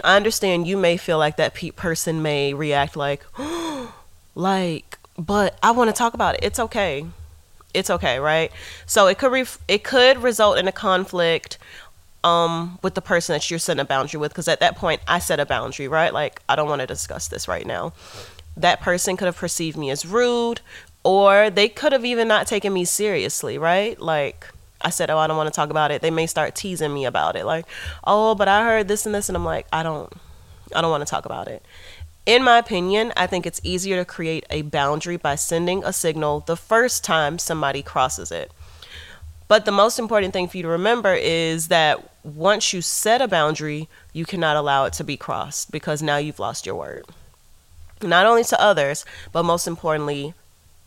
I 0.03 0.15
understand 0.15 0.67
you 0.67 0.77
may 0.77 0.97
feel 0.97 1.17
like 1.17 1.37
that 1.37 1.53
pe- 1.53 1.71
person 1.71 2.21
may 2.21 2.53
react 2.53 2.95
like, 2.95 3.25
like, 4.35 4.99
but 5.17 5.57
I 5.63 5.71
want 5.71 5.89
to 5.89 5.93
talk 5.93 6.13
about 6.13 6.35
it. 6.35 6.41
It's 6.43 6.59
okay 6.59 7.05
it's 7.75 7.89
okay, 7.89 8.19
right? 8.19 8.51
So 8.85 9.07
it 9.07 9.17
could 9.17 9.47
it 9.67 9.83
could 9.83 10.23
result 10.23 10.57
in 10.57 10.67
a 10.67 10.71
conflict 10.71 11.57
um, 12.23 12.79
with 12.81 12.95
the 12.95 13.01
person 13.01 13.33
that 13.33 13.49
you're 13.49 13.59
setting 13.59 13.81
a 13.81 13.85
boundary 13.85 14.19
with. 14.19 14.31
Because 14.31 14.47
at 14.47 14.59
that 14.61 14.75
point, 14.75 15.01
I 15.07 15.19
set 15.19 15.39
a 15.39 15.45
boundary, 15.45 15.87
right? 15.87 16.13
Like, 16.13 16.41
I 16.49 16.55
don't 16.55 16.67
want 16.67 16.81
to 16.81 16.87
discuss 16.87 17.27
this 17.27 17.47
right 17.47 17.65
now. 17.65 17.93
That 18.57 18.81
person 18.81 19.17
could 19.17 19.25
have 19.25 19.37
perceived 19.37 19.77
me 19.77 19.89
as 19.89 20.05
rude, 20.05 20.61
or 21.05 21.51
they 21.51 21.69
could 21.69 21.93
have 21.93 22.03
even 22.03 22.27
not 22.27 22.47
taken 22.47 22.73
me 22.73 22.83
seriously, 22.83 23.59
right? 23.59 23.97
Like, 24.01 24.47
I 24.81 24.89
said, 24.89 25.11
oh, 25.11 25.19
I 25.19 25.27
don't 25.27 25.37
want 25.37 25.53
to 25.53 25.55
talk 25.55 25.69
about 25.69 25.91
it. 25.91 26.01
They 26.01 26.09
may 26.09 26.25
start 26.25 26.55
teasing 26.55 26.93
me 26.93 27.05
about 27.05 27.35
it, 27.35 27.45
like, 27.45 27.67
oh, 28.05 28.33
but 28.33 28.47
I 28.47 28.65
heard 28.65 28.87
this 28.87 29.05
and 29.05 29.13
this, 29.13 29.29
and 29.29 29.35
I'm 29.35 29.45
like, 29.45 29.67
I 29.71 29.83
don't, 29.83 30.11
I 30.75 30.81
don't 30.81 30.89
want 30.89 31.05
to 31.05 31.09
talk 31.09 31.25
about 31.25 31.47
it. 31.47 31.63
In 32.25 32.43
my 32.43 32.57
opinion, 32.57 33.13
I 33.15 33.27
think 33.27 33.45
it's 33.45 33.61
easier 33.63 33.97
to 33.97 34.03
create 34.03 34.47
a 34.49 34.63
boundary 34.63 35.15
by 35.15 35.35
sending 35.35 35.83
a 35.83 35.93
signal 35.93 36.39
the 36.39 36.57
first 36.57 37.03
time 37.03 37.37
somebody 37.37 37.83
crosses 37.83 38.31
it. 38.31 38.51
But 39.47 39.65
the 39.65 39.71
most 39.71 39.99
important 39.99 40.33
thing 40.33 40.47
for 40.47 40.57
you 40.57 40.63
to 40.63 40.69
remember 40.69 41.13
is 41.13 41.67
that 41.67 42.03
once 42.23 42.73
you 42.73 42.81
set 42.81 43.21
a 43.21 43.27
boundary, 43.27 43.87
you 44.11 44.25
cannot 44.25 44.57
allow 44.57 44.85
it 44.85 44.93
to 44.93 45.03
be 45.03 45.17
crossed 45.17 45.71
because 45.71 46.01
now 46.01 46.17
you've 46.17 46.39
lost 46.39 46.65
your 46.65 46.73
word. 46.73 47.05
Not 48.01 48.25
only 48.25 48.43
to 48.45 48.59
others, 48.59 49.05
but 49.31 49.43
most 49.43 49.67
importantly, 49.67 50.33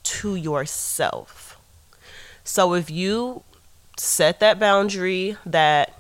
to 0.09 0.37
yourself. 0.37 1.59
So 2.45 2.75
if 2.75 2.91
you 2.91 3.43
set 3.97 4.41
that 4.41 4.59
boundary 4.59 5.37
that 5.45 5.95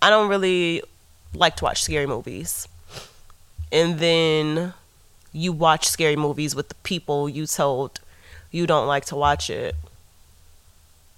I 0.00 0.10
don't 0.10 0.28
really 0.28 0.82
like 1.34 1.56
to 1.56 1.64
watch 1.64 1.82
scary 1.82 2.06
movies, 2.06 2.68
and 3.72 3.98
then 3.98 4.74
you 5.32 5.52
watch 5.52 5.86
scary 5.88 6.16
movies 6.16 6.54
with 6.54 6.68
the 6.68 6.74
people 6.76 7.28
you 7.28 7.46
told 7.46 8.00
you 8.50 8.66
don't 8.66 8.86
like 8.86 9.04
to 9.06 9.16
watch 9.16 9.50
it 9.50 9.74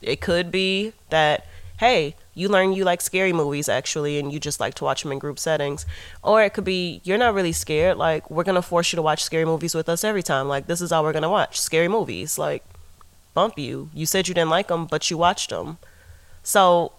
it 0.03 0.21
could 0.21 0.51
be 0.51 0.93
that, 1.11 1.47
hey, 1.79 2.15
you 2.37 2.49
learn 2.49 2.75
you 2.75 2.85
like 2.85 3.01
scary 3.01 3.33
movies 3.33 3.67
actually 3.67 4.19
and 4.19 4.31
you 4.31 4.39
just 4.39 4.61
like 4.61 4.75
to 4.75 4.85
watch 4.85 5.03
them 5.03 5.11
in 5.11 5.19
group 5.19 5.39
settings. 5.39 5.87
Or 6.23 6.43
it 6.43 6.53
could 6.53 6.65
be 6.65 7.01
you're 7.03 7.19
not 7.19 7.35
really 7.35 7.53
scared 7.53 7.97
like 7.97 8.31
we're 8.31 8.45
to 8.45 8.63
force 8.63 8.93
you 8.93 8.97
to 8.97 9.03
watch 9.03 9.25
scary 9.25 9.47
movies 9.47 9.75
with 9.75 9.89
us 9.89 10.05
every 10.05 10.23
time. 10.23 10.47
Like 10.47 10.67
this 10.67 10.83
is 10.83 10.93
all 10.93 11.03
we're 11.03 11.15
to 11.15 11.29
watch 11.31 11.59
scary 11.59 11.89
movies. 11.89 12.37
Like 12.39 12.63
bump 13.33 13.59
you. 13.59 13.89
You 13.95 14.05
said 14.05 14.29
you 14.29 14.35
didn't 14.35 14.51
like 14.51 14.69
them 14.69 14.85
but 14.85 15.11
you 15.11 15.17
watched 15.17 15.49
them 15.49 15.79
so 16.43 16.93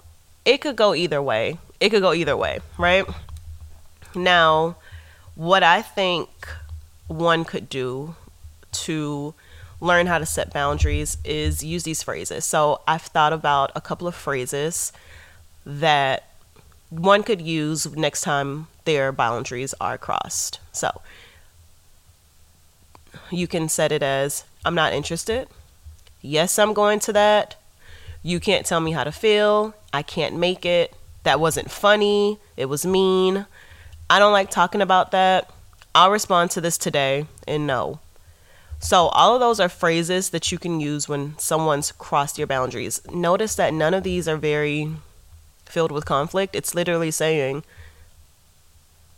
it 0.44 0.58
could 0.58 0.76
go 0.76 0.96
either 0.96 1.22
way. 1.22 1.60
It 1.80 1.92
could 1.92 2.02
go 2.02 2.14
either 2.14 2.36
way 2.36 2.60
right? 2.78 3.06
Now 4.16 4.78
what 5.36 5.62
i 5.62 5.84
think 5.84 6.30
one 7.06 7.46
could 7.46 7.70
do 7.70 8.16
to 8.72 9.36
learn 9.80 10.08
how 10.08 10.18
to 10.18 10.26
set 10.26 10.52
boundaries 10.52 11.18
is 11.24 11.64
use 11.64 11.84
these 11.84 12.02
phrases. 12.02 12.44
So 12.46 12.82
I've 12.88 13.04
thought 13.04 13.34
about 13.34 13.72
a 13.76 13.82
couple 13.82 14.08
of 14.08 14.16
phrases 14.16 14.92
that 15.68 16.24
one 16.90 17.22
could 17.22 17.42
use 17.42 17.94
next 17.96 18.22
time 18.22 18.68
their 18.86 19.12
boundaries 19.12 19.74
are 19.82 19.98
crossed. 19.98 20.60
So 20.72 21.02
you 23.30 23.48
can 23.48 23.68
set 23.68 23.92
it 23.92 24.02
as 24.02 24.46
I'm 24.64 24.76
not 24.76 24.94
interested. 24.94 25.50
Yes, 26.22 26.58
I'm 26.58 26.74
going 26.74 27.00
to 27.02 27.14
that. 27.14 27.58
You 28.24 28.40
can't 28.40 28.66
tell 28.66 28.80
me 28.80 28.94
how 28.94 29.04
to 29.04 29.12
feel. 29.12 29.76
I 29.92 30.02
can't 30.02 30.38
make 30.38 30.66
it. 30.66 30.96
That 31.24 31.40
wasn't 31.40 31.70
funny. 31.70 32.40
It 32.56 32.66
was 32.66 32.86
mean. 32.86 33.46
I 34.10 34.20
don't 34.20 34.32
like 34.32 34.50
talking 34.50 34.82
about 34.82 35.12
that. 35.12 35.52
I'll 35.94 36.12
respond 36.12 36.52
to 36.52 36.62
this 36.62 36.78
today 36.78 37.26
and 37.46 37.68
no. 37.68 38.00
So, 38.80 39.08
all 39.08 39.34
of 39.34 39.40
those 39.40 39.60
are 39.60 39.70
phrases 39.70 40.30
that 40.30 40.52
you 40.52 40.60
can 40.60 40.80
use 40.80 41.10
when 41.10 41.38
someone's 41.40 41.92
crossed 41.92 42.38
your 42.38 42.46
boundaries. 42.46 43.02
Notice 43.12 43.56
that 43.56 43.74
none 43.74 43.96
of 43.96 44.04
these 44.04 44.28
are 44.28 44.38
very 44.38 44.94
filled 45.68 45.92
with 45.92 46.06
conflict. 46.06 46.56
It's 46.56 46.76
literally 46.76 47.12
saying, 47.12 47.64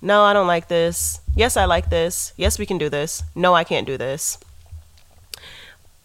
No, 0.01 0.23
I 0.23 0.33
don't 0.33 0.47
like 0.47 0.67
this. 0.67 1.21
Yes, 1.35 1.57
I 1.57 1.65
like 1.65 1.89
this. 1.89 2.33
Yes, 2.37 2.59
we 2.59 2.65
can 2.65 2.77
do 2.77 2.89
this. 2.89 3.23
No, 3.35 3.53
I 3.53 3.63
can't 3.63 3.87
do 3.87 3.97
this. 3.97 4.37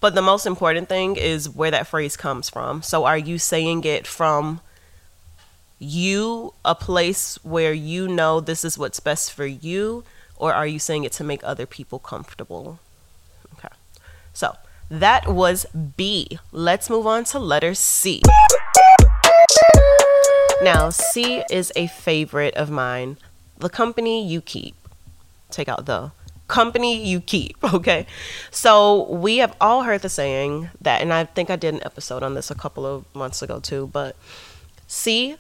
But 0.01 0.15
the 0.15 0.23
most 0.23 0.45
important 0.45 0.89
thing 0.89 1.17
is 1.17 1.49
where 1.49 1.71
that 1.71 1.87
phrase 1.87 2.17
comes 2.17 2.51
from. 2.51 2.83
So, 2.83 3.05
are 3.05 3.17
you 3.17 3.39
saying 3.39 3.85
it 3.85 4.07
from 4.07 4.61
you, 5.79 6.55
a 6.65 6.75
place 6.75 7.39
where 7.43 7.73
you 7.73 8.09
know 8.09 8.41
this 8.41 8.65
is 8.65 8.79
what's 8.79 9.01
best 9.01 9.33
for 9.33 9.47
you, 9.47 10.05
or 10.37 10.53
are 10.53 10.67
you 10.67 10.79
saying 10.79 11.05
it 11.05 11.13
to 11.13 11.25
make 11.25 11.43
other 11.45 11.67
people 11.67 11.99
comfortable? 11.99 12.79
Okay. 13.55 13.75
So 14.33 14.57
that 14.91 15.29
was 15.29 15.67
B. 15.97 16.39
Let's 16.53 16.91
move 16.91 17.07
on 17.07 17.25
to 17.25 17.39
letter 17.39 17.75
C. 17.75 18.23
Now, 20.65 20.89
C 20.89 21.43
is 21.51 21.71
a 21.77 21.89
favorite 21.89 22.55
of 22.55 22.71
mine. 22.71 23.19
The 23.59 23.69
company 23.69 24.27
you 24.27 24.41
keep. 24.41 24.75
Take 25.51 25.69
out 25.69 25.85
the 25.85 26.13
company 26.49 27.05
you 27.05 27.21
keep, 27.21 27.63
okay? 27.75 28.07
So, 28.51 29.07
we 29.11 29.37
have 29.39 29.55
all 29.61 29.83
heard 29.83 30.01
the 30.01 30.09
saying 30.09 30.71
that, 30.81 31.03
and 31.03 31.13
I 31.13 31.25
think 31.25 31.51
I 31.51 31.57
did 31.57 31.75
an 31.75 31.85
episode 31.85 32.23
on 32.23 32.33
this 32.33 32.51
a 32.51 32.55
couple 32.55 32.87
of 32.87 33.05
months 33.15 33.43
ago 33.43 33.61
too, 33.61 33.91
but 33.93 34.17
C, 34.87 35.37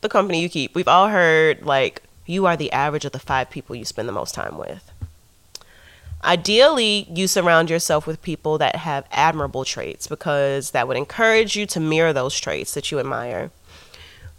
the 0.00 0.08
company 0.08 0.40
you 0.40 0.48
keep. 0.48 0.76
We've 0.76 0.86
all 0.86 1.08
heard, 1.08 1.66
like, 1.66 2.04
you 2.24 2.46
are 2.46 2.56
the 2.56 2.70
average 2.70 3.04
of 3.04 3.10
the 3.10 3.18
five 3.18 3.50
people 3.50 3.74
you 3.74 3.84
spend 3.84 4.08
the 4.08 4.12
most 4.12 4.32
time 4.32 4.56
with. 4.58 4.92
Ideally, 6.22 7.08
you 7.12 7.26
surround 7.26 7.68
yourself 7.68 8.06
with 8.06 8.22
people 8.22 8.58
that 8.58 8.76
have 8.76 9.06
admirable 9.10 9.64
traits 9.64 10.06
because 10.06 10.70
that 10.70 10.86
would 10.86 10.96
encourage 10.96 11.56
you 11.56 11.66
to 11.66 11.80
mirror 11.80 12.12
those 12.12 12.38
traits 12.38 12.74
that 12.74 12.92
you 12.92 13.00
admire. 13.00 13.50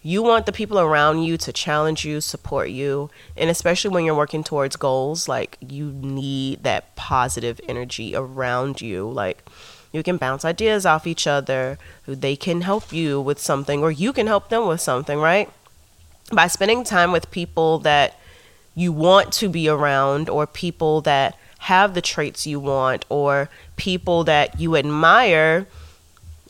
You 0.01 0.23
want 0.23 0.45
the 0.45 0.53
people 0.53 0.79
around 0.79 1.23
you 1.23 1.37
to 1.37 1.51
challenge 1.51 2.05
you, 2.05 2.21
support 2.21 2.69
you, 2.69 3.09
and 3.35 3.49
especially 3.49 3.91
when 3.91 4.05
you're 4.05 4.15
working 4.15 4.43
towards 4.43 4.77
goals, 4.77 5.27
like 5.27 5.57
you 5.59 5.91
need 5.91 6.63
that 6.63 6.95
positive 6.95 7.59
energy 7.67 8.15
around 8.15 8.79
you. 8.79 9.09
Like 9.09 9.43
you 9.91 10.01
can 10.01 10.17
bounce 10.17 10.45
ideas 10.45 10.85
off 10.85 11.05
each 11.05 11.27
other, 11.27 11.77
they 12.07 12.35
can 12.37 12.61
help 12.61 12.93
you 12.93 13.19
with 13.19 13.39
something, 13.39 13.81
or 13.81 13.91
you 13.91 14.13
can 14.13 14.27
help 14.27 14.49
them 14.49 14.67
with 14.67 14.79
something, 14.79 15.19
right? 15.19 15.49
By 16.31 16.47
spending 16.47 16.83
time 16.83 17.11
with 17.11 17.31
people 17.31 17.79
that 17.79 18.17
you 18.75 18.93
want 18.93 19.33
to 19.33 19.49
be 19.49 19.67
around, 19.67 20.29
or 20.29 20.47
people 20.47 21.01
that 21.01 21.37
have 21.63 21.93
the 21.93 22.01
traits 22.01 22.47
you 22.47 22.57
want 22.57 23.03
or 23.09 23.49
people 23.75 24.23
that 24.23 24.59
you 24.59 24.77
admire, 24.77 25.67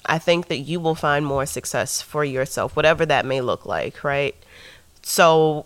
I 0.06 0.18
think 0.18 0.48
that 0.48 0.58
you 0.58 0.80
will 0.80 0.96
find 0.96 1.26
more 1.26 1.46
success 1.46 2.02
for 2.02 2.24
yourself, 2.24 2.76
whatever 2.76 3.06
that 3.06 3.26
may 3.26 3.42
look 3.42 3.66
like, 3.66 4.04
right? 4.04 4.36
So, 5.02 5.66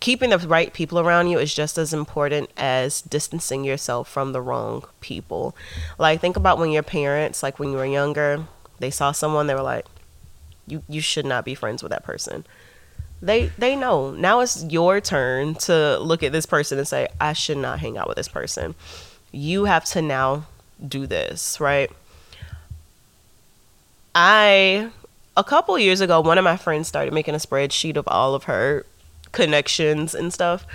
keeping 0.00 0.30
the 0.30 0.38
right 0.38 0.72
people 0.72 0.98
around 0.98 1.28
you 1.28 1.38
is 1.38 1.54
just 1.54 1.78
as 1.78 1.94
important 1.94 2.50
as 2.56 3.02
distancing 3.02 3.64
yourself 3.64 4.08
from 4.08 4.32
the 4.32 4.40
wrong 4.40 4.84
people. 5.00 5.56
Like, 5.98 6.20
think 6.20 6.36
about 6.36 6.58
when 6.58 6.70
your 6.70 6.82
parents, 6.82 7.42
like 7.42 7.58
when 7.58 7.70
you 7.70 7.76
were 7.76 7.86
younger, 7.86 8.44
they 8.78 8.90
saw 8.90 9.12
someone, 9.12 9.46
they 9.46 9.54
were 9.54 9.62
like, 9.62 9.86
you, 10.66 10.82
you 10.88 11.00
should 11.00 11.26
not 11.26 11.44
be 11.44 11.54
friends 11.54 11.82
with 11.82 11.90
that 11.90 12.04
person 12.04 12.44
they 13.22 13.46
they 13.56 13.76
know 13.76 14.10
now 14.10 14.40
it's 14.40 14.64
your 14.64 15.00
turn 15.00 15.54
to 15.54 15.96
look 16.00 16.22
at 16.22 16.32
this 16.32 16.44
person 16.44 16.76
and 16.76 16.88
say 16.88 17.06
i 17.20 17.32
should 17.32 17.56
not 17.56 17.78
hang 17.78 17.96
out 17.96 18.08
with 18.08 18.16
this 18.16 18.28
person 18.28 18.74
you 19.30 19.64
have 19.64 19.84
to 19.84 20.02
now 20.02 20.44
do 20.86 21.06
this 21.06 21.60
right 21.60 21.90
i 24.14 24.90
a 25.36 25.44
couple 25.44 25.78
years 25.78 26.00
ago 26.00 26.20
one 26.20 26.38
of 26.38 26.44
my 26.44 26.56
friends 26.56 26.88
started 26.88 27.12
making 27.12 27.34
a 27.34 27.38
spreadsheet 27.38 27.96
of 27.96 28.06
all 28.08 28.34
of 28.34 28.44
her 28.44 28.84
connections 29.32 30.14
and 30.14 30.32
stuff 30.32 30.66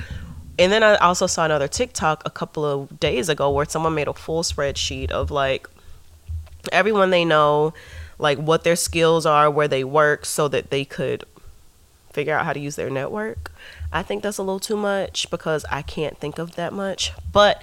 and 0.57 0.71
then 0.71 0.83
i 0.83 0.95
also 0.95 1.27
saw 1.27 1.45
another 1.45 1.67
tiktok 1.67 2.21
a 2.25 2.29
couple 2.29 2.65
of 2.65 2.99
days 2.99 3.29
ago 3.29 3.49
where 3.51 3.65
someone 3.65 3.93
made 3.93 4.07
a 4.07 4.13
full 4.13 4.43
spreadsheet 4.43 5.11
of 5.11 5.29
like 5.29 5.67
everyone 6.71 7.11
they 7.11 7.23
know 7.23 7.73
like 8.19 8.37
what 8.37 8.63
their 8.63 8.75
skills 8.75 9.25
are 9.25 9.49
where 9.49 9.67
they 9.67 9.83
work 9.83 10.25
so 10.25 10.47
that 10.47 10.69
they 10.69 10.83
could 10.83 11.23
figure 12.17 12.35
out 12.35 12.45
how 12.45 12.51
to 12.51 12.59
use 12.59 12.75
their 12.75 12.89
network. 12.89 13.51
I 13.93 14.01
think 14.01 14.23
that's 14.23 14.39
a 14.39 14.41
little 14.41 14.59
too 14.59 14.75
much 14.75 15.29
because 15.29 15.63
I 15.69 15.83
can't 15.83 16.17
think 16.17 16.39
of 16.39 16.55
that 16.55 16.73
much. 16.73 17.11
But 17.31 17.61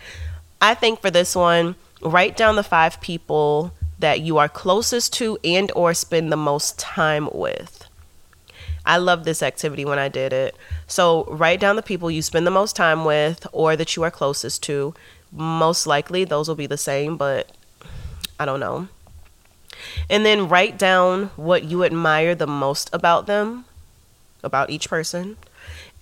I 0.62 0.74
think 0.74 1.00
for 1.00 1.10
this 1.10 1.34
one, 1.34 1.74
write 2.00 2.36
down 2.36 2.54
the 2.54 2.62
five 2.62 3.00
people 3.00 3.72
that 4.04 4.20
you 4.20 4.36
are 4.36 4.50
closest 4.50 5.14
to 5.14 5.38
and 5.42 5.72
or 5.74 5.94
spend 5.94 6.30
the 6.30 6.36
most 6.36 6.78
time 6.78 7.26
with. 7.32 7.88
I 8.84 8.98
love 8.98 9.24
this 9.24 9.42
activity 9.42 9.86
when 9.86 9.98
I 9.98 10.10
did 10.10 10.30
it. 10.30 10.54
So 10.86 11.24
write 11.24 11.58
down 11.58 11.76
the 11.76 11.82
people 11.82 12.10
you 12.10 12.20
spend 12.20 12.46
the 12.46 12.50
most 12.50 12.76
time 12.76 13.06
with 13.06 13.46
or 13.50 13.76
that 13.76 13.96
you 13.96 14.02
are 14.02 14.10
closest 14.10 14.62
to. 14.64 14.92
Most 15.32 15.86
likely 15.86 16.24
those 16.24 16.48
will 16.48 16.54
be 16.54 16.66
the 16.66 16.76
same, 16.76 17.16
but 17.16 17.50
I 18.38 18.44
don't 18.44 18.60
know. 18.60 18.88
And 20.10 20.26
then 20.26 20.50
write 20.50 20.78
down 20.78 21.30
what 21.36 21.64
you 21.64 21.82
admire 21.82 22.34
the 22.34 22.46
most 22.46 22.90
about 22.92 23.24
them 23.24 23.64
about 24.42 24.68
each 24.68 24.90
person 24.90 25.38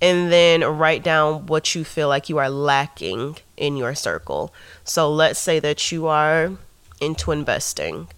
and 0.00 0.32
then 0.32 0.64
write 0.64 1.04
down 1.04 1.46
what 1.46 1.76
you 1.76 1.84
feel 1.84 2.08
like 2.08 2.28
you 2.28 2.38
are 2.38 2.50
lacking 2.50 3.36
in 3.56 3.76
your 3.76 3.94
circle. 3.94 4.52
So 4.82 5.08
let's 5.08 5.38
say 5.38 5.60
that 5.60 5.92
you 5.92 6.08
are 6.08 6.50
into 7.02 7.32
investing. 7.32 8.08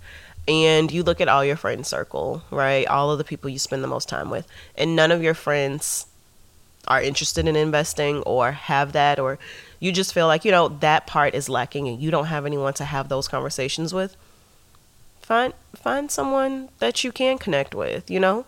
and 0.47 0.93
you 0.93 1.03
look 1.03 1.21
at 1.21 1.29
all 1.29 1.45
your 1.45 1.57
friend 1.57 1.87
circle, 1.87 2.43
right? 2.51 2.87
All 2.87 3.11
of 3.11 3.19
the 3.19 3.25
people 3.25 3.51
you 3.51 3.59
spend 3.59 3.83
the 3.83 3.89
most 3.89 4.09
time 4.09 4.31
with, 4.31 4.47
and 4.77 4.95
none 4.95 5.11
of 5.11 5.23
your 5.23 5.35
friends 5.35 6.07
are 6.87 7.01
interested 7.01 7.49
in 7.49 7.57
investing 7.57 8.19
or 8.25 8.53
have 8.53 8.93
that, 8.93 9.19
or 9.19 9.39
you 9.81 9.91
just 9.91 10.13
feel 10.13 10.27
like, 10.27 10.45
you 10.45 10.51
know, 10.51 10.69
that 10.69 11.07
part 11.07 11.35
is 11.35 11.49
lacking 11.49 11.89
and 11.89 12.01
you 12.01 12.11
don't 12.11 12.27
have 12.27 12.45
anyone 12.45 12.75
to 12.75 12.85
have 12.85 13.09
those 13.09 13.27
conversations 13.27 13.95
with. 13.95 14.17
Find 15.23 15.55
find 15.75 16.11
someone 16.11 16.69
that 16.79 17.03
you 17.03 17.11
can 17.11 17.39
connect 17.39 17.75
with, 17.75 18.11
you 18.11 18.21
know? 18.21 18.45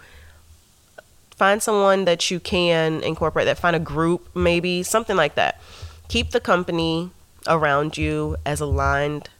Find 1.36 1.62
someone 1.62 2.04
that 2.04 2.30
you 2.30 2.40
can 2.40 3.02
incorporate 3.02 3.46
that, 3.46 3.58
find 3.58 3.76
a 3.76 3.80
group 3.80 4.28
maybe, 4.34 4.82
something 4.82 5.16
like 5.16 5.34
that. 5.34 5.60
Keep 6.08 6.30
the 6.30 6.40
company 6.40 7.10
around 7.46 7.96
you 7.96 8.36
as 8.44 8.60
aligned 8.60 9.30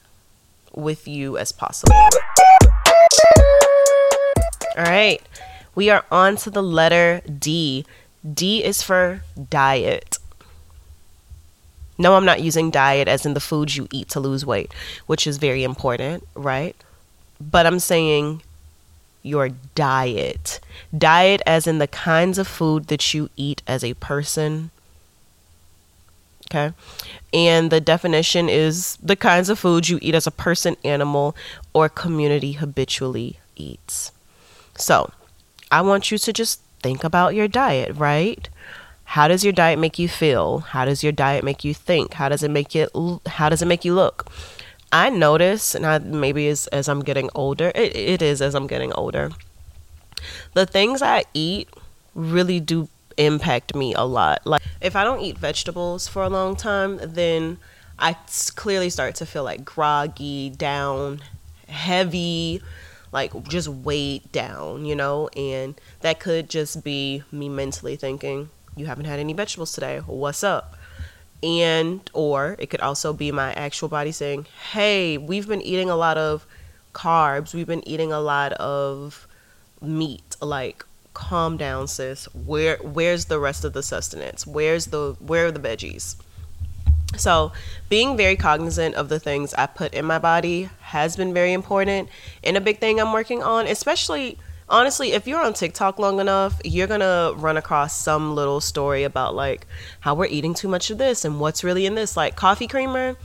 with 0.77 1.09
you 1.09 1.37
as 1.37 1.51
possible. 1.51 1.93
All 4.77 4.85
right, 4.85 5.21
we 5.75 5.91
are 5.91 6.05
on 6.13 6.37
to 6.37 6.51
the 6.51 6.63
letter 6.63 7.23
D. 7.27 7.85
D 8.35 8.63
is 8.63 8.83
for 8.83 9.23
diet. 9.51 10.19
No, 11.99 12.15
I'm 12.15 12.27
not 12.27 12.43
using 12.43 12.71
diet 12.71 13.09
as 13.09 13.25
in 13.25 13.35
the 13.35 13.41
foods 13.41 13.77
you 13.77 13.89
eat 13.91 14.11
to 14.11 14.21
lose 14.21 14.45
weight, 14.45 14.73
which 15.07 15.27
is 15.27 15.39
very 15.39 15.65
important, 15.65 16.25
right? 16.35 16.77
But 17.41 17.67
I'm 17.67 17.79
saying 17.79 18.43
your 19.23 19.49
diet. 19.75 20.61
Diet, 20.97 21.41
as 21.47 21.67
in 21.67 21.79
the 21.79 21.89
kinds 21.89 22.39
of 22.39 22.47
food 22.47 22.89
that 22.89 23.15
you 23.15 23.31
eat 23.37 23.63
as 23.67 23.83
a 23.83 23.95
person. 23.95 24.71
Okay. 26.47 26.73
And 27.33 27.71
the 27.71 27.81
definition 27.81 28.49
is 28.49 28.97
the 29.03 29.17
kinds 29.17 29.49
of 29.49 29.59
foods 29.59 29.91
you 29.91 29.99
eat 30.01 30.15
as 30.15 30.27
a 30.27 30.31
person, 30.31 30.77
animal, 30.85 31.37
or 31.75 31.89
community 31.89 32.53
habitually 32.53 33.41
eats. 33.57 34.13
So, 34.77 35.11
I 35.71 35.83
want 35.83 36.11
you 36.11 36.19
to 36.19 36.33
just 36.33 36.61
think 36.83 37.03
about 37.03 37.35
your 37.35 37.49
diet, 37.49 37.97
right? 37.97 38.49
How 39.11 39.29
does 39.29 39.45
your 39.45 39.53
diet 39.53 39.79
make 39.79 39.99
you 39.99 40.09
feel? 40.09 40.59
How 40.59 40.85
does 40.85 41.03
your 41.03 41.13
diet 41.13 41.45
make 41.45 41.65
you 41.65 41.75
think? 41.75 42.15
How 42.15 42.29
does 42.29 42.43
it 42.43 42.51
make 42.51 42.75
it 42.75 42.91
how 43.27 43.49
does 43.49 43.63
it 43.63 43.67
make 43.67 43.85
you 43.85 43.95
look? 43.95 44.31
I 44.93 45.11
notice, 45.11 45.75
and 45.75 45.87
I 45.87 45.99
maybe 45.99 46.49
as 46.49 46.67
as 46.69 46.89
I'm 46.89 47.03
getting 47.03 47.31
older, 47.35 47.73
it, 47.75 47.95
it 47.97 48.23
is 48.23 48.41
as 48.41 48.55
I'm 48.55 48.67
getting 48.67 48.93
older. 48.93 49.31
The 50.55 50.67
things 50.67 51.03
I 51.03 51.25
eat 51.35 51.69
really 52.15 52.61
do 52.61 52.89
impact 53.17 53.75
me 53.75 53.95
a 53.95 54.05
lot. 54.05 54.43
Like 54.45 54.63
if 54.87 54.95
I 54.95 55.03
don't 55.03 55.21
eat 55.21 55.37
vegetables 55.37 56.07
for 56.07 56.23
a 56.23 56.29
long 56.29 56.55
time, 56.55 57.01
then 57.03 57.59
I 57.99 58.17
clearly 58.55 58.89
start 58.89 59.17
to 59.17 59.27
feel 59.27 59.43
like 59.43 59.65
groggy, 59.65 60.51
down, 60.51 61.23
heavy, 61.69 62.63
like 63.11 63.49
just 63.49 63.67
weighed 63.67 64.31
down, 64.31 64.85
you 64.85 64.95
know, 64.95 65.29
and 65.37 65.75
that 66.03 66.21
could 66.21 66.49
just 66.49 66.85
be 66.85 67.25
me 67.33 67.49
mentally 67.49 67.97
thinking, 67.97 68.51
you 68.77 68.87
haven't 68.87 69.07
had 69.07 69.19
any 69.19 69.33
vegetables 69.33 69.73
today. 69.73 69.99
What's 70.07 70.45
up? 70.45 70.77
And 71.43 72.09
or 72.15 72.55
it 72.61 72.71
could 72.71 72.81
also 72.81 73.13
be 73.13 73.33
my 73.33 73.53
actual 73.55 73.89
body 73.89 74.13
saying, 74.13 74.47
"Hey, 74.73 75.19
we've 75.19 75.49
been 75.49 75.63
eating 75.63 75.91
a 75.91 75.97
lot 75.97 76.17
of 76.17 76.47
carbs. 76.95 77.55
We've 77.55 77.67
been 77.67 77.87
eating 77.89 78.13
a 78.13 78.21
lot 78.21 78.53
of 78.55 79.27
meat. 79.83 80.37
Like, 80.41 80.85
calm 81.17 81.57
down, 81.57 81.89
sis. 81.89 82.27
Where 82.35 82.77
where's 82.83 83.25
the 83.25 83.41
rest 83.41 83.65
of 83.65 83.73
the 83.73 83.83
sustenance? 83.83 84.47
Where's 84.47 84.87
the 84.87 85.17
where 85.19 85.47
are 85.47 85.51
the 85.51 85.59
veggies?" 85.59 86.17
So, 87.17 87.53
being 87.89 88.17
very 88.17 88.37
cognizant 88.37 88.95
of 88.97 89.09
the 89.09 89.19
things 89.19 89.55
I 89.55 89.67
put 89.67 89.95
in 89.95 90.05
my 90.05 90.19
body 90.19 90.69
has 90.81 91.17
been 91.17 91.33
very 91.33 91.53
important 91.55 92.11
and 92.45 92.57
a 92.57 92.61
big 92.61 92.79
thing 92.79 93.01
I'm 93.01 93.13
working 93.15 93.43
on, 93.43 93.67
especially 93.67 94.39
honestly, 94.69 95.13
if 95.13 95.27
you're 95.27 95.41
on 95.41 95.55
TikTok 95.55 95.99
long 95.99 96.21
enough, 96.21 96.61
you're 96.65 96.87
to 96.87 97.33
run 97.37 97.57
across 97.57 97.97
some 97.97 98.35
little 98.35 98.61
story 98.61 99.05
about 99.05 99.35
like 99.35 99.67
how 100.01 100.15
we're 100.15 100.27
eating 100.27 100.53
too 100.53 100.69
much 100.69 100.91
of 100.91 100.99
this 100.99 101.25
and 101.25 101.41
what's 101.41 101.65
really 101.65 101.87
in 101.87 101.95
this 101.95 102.17
like 102.17 102.37
coffee 102.37 102.67
creamer. 102.67 103.17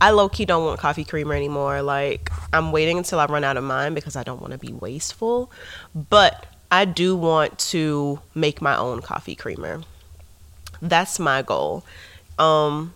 I 0.00 0.10
low 0.10 0.28
key 0.28 0.44
don't 0.44 0.64
want 0.64 0.80
coffee 0.80 1.04
creamer 1.04 1.34
anymore. 1.34 1.82
Like, 1.82 2.30
I'm 2.52 2.70
waiting 2.70 2.98
until 2.98 3.18
I 3.18 3.26
run 3.26 3.42
out 3.42 3.56
of 3.56 3.64
mine 3.64 3.94
because 3.94 4.14
I 4.14 4.22
don't 4.22 4.40
want 4.40 4.52
to 4.52 4.58
be 4.58 4.72
wasteful. 4.72 5.50
But 5.94 6.46
I 6.70 6.84
do 6.84 7.16
want 7.16 7.58
to 7.70 8.20
make 8.34 8.60
my 8.60 8.76
own 8.76 9.00
coffee 9.00 9.34
creamer. 9.34 9.82
That's 10.82 11.18
my 11.18 11.42
goal. 11.42 11.84
Um, 12.38 12.92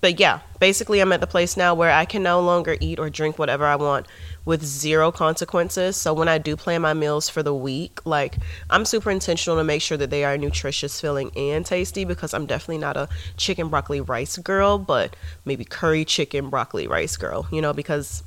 but 0.00 0.20
yeah, 0.20 0.40
basically, 0.60 1.00
I'm 1.00 1.12
at 1.12 1.20
the 1.20 1.26
place 1.26 1.56
now 1.56 1.74
where 1.74 1.90
I 1.90 2.04
can 2.04 2.22
no 2.22 2.40
longer 2.40 2.76
eat 2.80 3.00
or 3.00 3.10
drink 3.10 3.38
whatever 3.38 3.66
I 3.66 3.74
want 3.74 4.06
with 4.44 4.64
zero 4.64 5.10
consequences. 5.10 5.96
So 5.96 6.14
when 6.14 6.28
I 6.28 6.38
do 6.38 6.56
plan 6.56 6.82
my 6.82 6.94
meals 6.94 7.28
for 7.28 7.42
the 7.42 7.54
week, 7.54 8.00
like 8.06 8.36
I'm 8.70 8.84
super 8.84 9.10
intentional 9.10 9.58
to 9.58 9.64
make 9.64 9.82
sure 9.82 9.98
that 9.98 10.10
they 10.10 10.24
are 10.24 10.38
nutritious, 10.38 11.00
filling, 11.00 11.32
and 11.36 11.66
tasty 11.66 12.04
because 12.04 12.32
I'm 12.32 12.46
definitely 12.46 12.78
not 12.78 12.96
a 12.96 13.08
chicken, 13.36 13.68
broccoli, 13.68 14.00
rice 14.00 14.38
girl, 14.38 14.78
but 14.78 15.16
maybe 15.44 15.64
curry 15.64 16.04
chicken, 16.04 16.48
broccoli, 16.48 16.86
rice 16.86 17.16
girl, 17.16 17.48
you 17.50 17.60
know, 17.60 17.72
because 17.72 18.22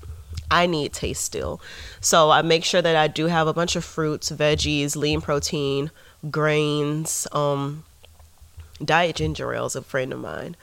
I 0.51 0.67
need 0.67 0.93
taste 0.93 1.23
still. 1.23 1.61
So 2.01 2.29
I 2.29 2.41
make 2.41 2.63
sure 2.65 2.81
that 2.81 2.95
I 2.95 3.07
do 3.07 3.27
have 3.27 3.47
a 3.47 3.53
bunch 3.53 3.75
of 3.75 3.85
fruits, 3.85 4.29
veggies, 4.29 4.95
lean 4.95 5.21
protein, 5.21 5.89
grains, 6.29 7.27
um, 7.31 7.85
diet 8.83 9.15
ginger 9.15 9.53
ale 9.53 9.67
is 9.67 9.75
a 9.75 9.81
friend 9.81 10.11
of 10.11 10.19
mine 10.19 10.55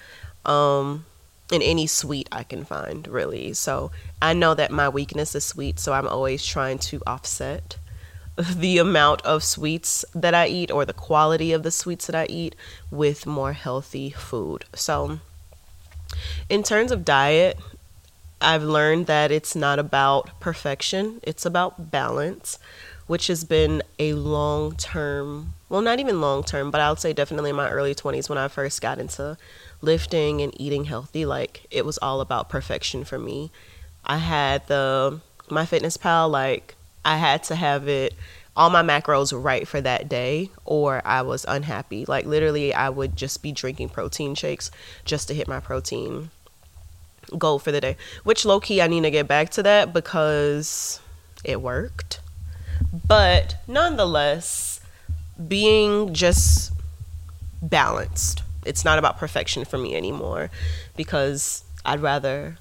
um, 0.44 1.05
in 1.51 1.62
any 1.62 1.87
sweet 1.87 2.29
I 2.33 2.42
can 2.42 2.64
find, 2.64 3.07
really. 3.09 3.53
So 3.55 3.90
I 4.20 4.35
know 4.35 4.55
that 4.55 4.70
my 4.70 4.88
weakness 4.88 5.35
is 5.35 5.44
sweet, 5.44 5.79
so 5.79 5.92
I'm 5.92 6.09
always 6.09 6.44
trying 6.44 6.79
to 6.79 7.01
offset 7.07 7.79
the 8.37 8.79
amount 8.79 9.22
of 9.22 9.42
sweets 9.42 10.05
that 10.14 10.35
I 10.35 10.46
eat 10.46 10.70
or 10.70 10.85
the 10.85 10.92
quality 10.92 11.53
of 11.53 11.62
the 11.62 11.70
sweets 11.70 12.07
that 12.07 12.14
I 12.14 12.27
eat 12.29 12.55
with 12.90 13.27
more 13.27 13.53
healthy 13.53 14.11
food. 14.11 14.64
So, 14.74 15.20
in 16.48 16.62
terms 16.62 16.90
of 16.90 17.05
diet, 17.05 17.59
I've 18.40 18.62
learned 18.62 19.07
that 19.07 19.33
it's 19.33 19.57
not 19.57 19.79
about 19.79 20.38
perfection, 20.40 21.20
it's 21.22 21.44
about 21.44 21.90
balance, 21.90 22.59
which 23.07 23.27
has 23.27 23.42
been 23.42 23.83
a 23.98 24.12
long 24.14 24.77
term, 24.77 25.55
well, 25.68 25.81
not 25.81 25.98
even 25.98 26.20
long 26.20 26.44
term, 26.44 26.70
but 26.70 26.81
I 26.81 26.90
would 26.90 27.01
say 27.01 27.12
definitely 27.12 27.51
in 27.51 27.57
my 27.57 27.68
early 27.68 27.94
20s 27.94 28.29
when 28.29 28.38
I 28.38 28.48
first 28.48 28.81
got 28.81 28.98
into 28.98 29.37
lifting 29.81 30.40
and 30.40 30.59
eating 30.61 30.85
healthy, 30.85 31.27
like 31.27 31.66
it 31.70 31.85
was 31.85 31.98
all 31.98 32.20
about 32.20 32.48
perfection 32.48 33.05
for 33.05 33.18
me. 33.18 33.51
I 34.05 34.18
had 34.18 34.66
the 34.68 35.20
MyFitnessPal, 35.48 36.31
like 36.31 36.77
I 37.05 37.16
had 37.16 37.42
to 37.44 37.57
have 37.57 37.88
it 37.88 38.14
all 38.59 38.70
my 38.70 38.83
macros 38.83 39.33
right 39.33 39.68
for 39.68 39.81
that 39.81 40.09
day 40.09 40.51
or 40.64 41.01
I 41.05 41.22
was 41.22 41.44
unhappy. 41.46 42.05
Like 42.05 42.27
literally 42.27 42.74
I 42.74 42.90
would 42.90 43.16
just 43.16 43.40
be 43.40 43.53
drinking 43.53 43.90
protein 43.90 44.35
shakes 44.35 44.72
just 45.05 45.29
to 45.29 45.35
hit 45.35 45.46
my 45.46 45.61
protein 45.61 46.31
goal 47.37 47.59
for 47.59 47.73
the 47.73 47.81
day. 47.81 47.97
Which 48.25 48.45
low 48.45 48.61
key 48.61 48.81
I 48.81 48.87
need 48.87 49.03
to 49.03 49.11
get 49.11 49.29
back 49.29 49.51
to 49.51 49.62
that 49.62 49.93
because 49.93 51.01
it 51.45 51.61
worked. 51.61 52.21
But 53.07 53.57
nonetheless, 53.67 54.81
being 55.47 56.14
just 56.14 56.73
balanced 57.61 58.43
it's 58.69 58.85
not 58.85 58.99
about 58.99 59.19
perfection 59.19 59.64
for 59.64 59.79
me 59.79 59.97
anymore 59.97 60.51
because 60.95 61.64
I'd 61.85 62.01
rather 62.01 62.59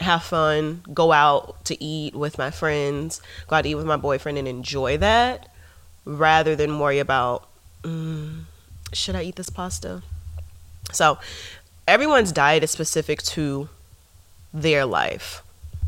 have 0.00 0.24
fun, 0.24 0.82
go 0.92 1.12
out 1.12 1.64
to 1.66 1.82
eat 1.82 2.14
with 2.14 2.36
my 2.36 2.50
friends, 2.50 3.22
go 3.46 3.56
out 3.56 3.62
to 3.62 3.68
eat 3.68 3.76
with 3.76 3.86
my 3.86 3.96
boyfriend 3.96 4.38
and 4.38 4.48
enjoy 4.48 4.98
that 4.98 5.48
rather 6.04 6.56
than 6.56 6.80
worry 6.80 6.98
about 6.98 7.48
mm, 7.84 8.42
should 8.92 9.14
I 9.14 9.22
eat 9.22 9.36
this 9.36 9.50
pasta? 9.50 10.02
So, 10.90 11.18
everyone's 11.86 12.32
diet 12.32 12.62
is 12.62 12.70
specific 12.70 13.22
to 13.22 13.68
their 14.52 14.84
life, 14.84 15.42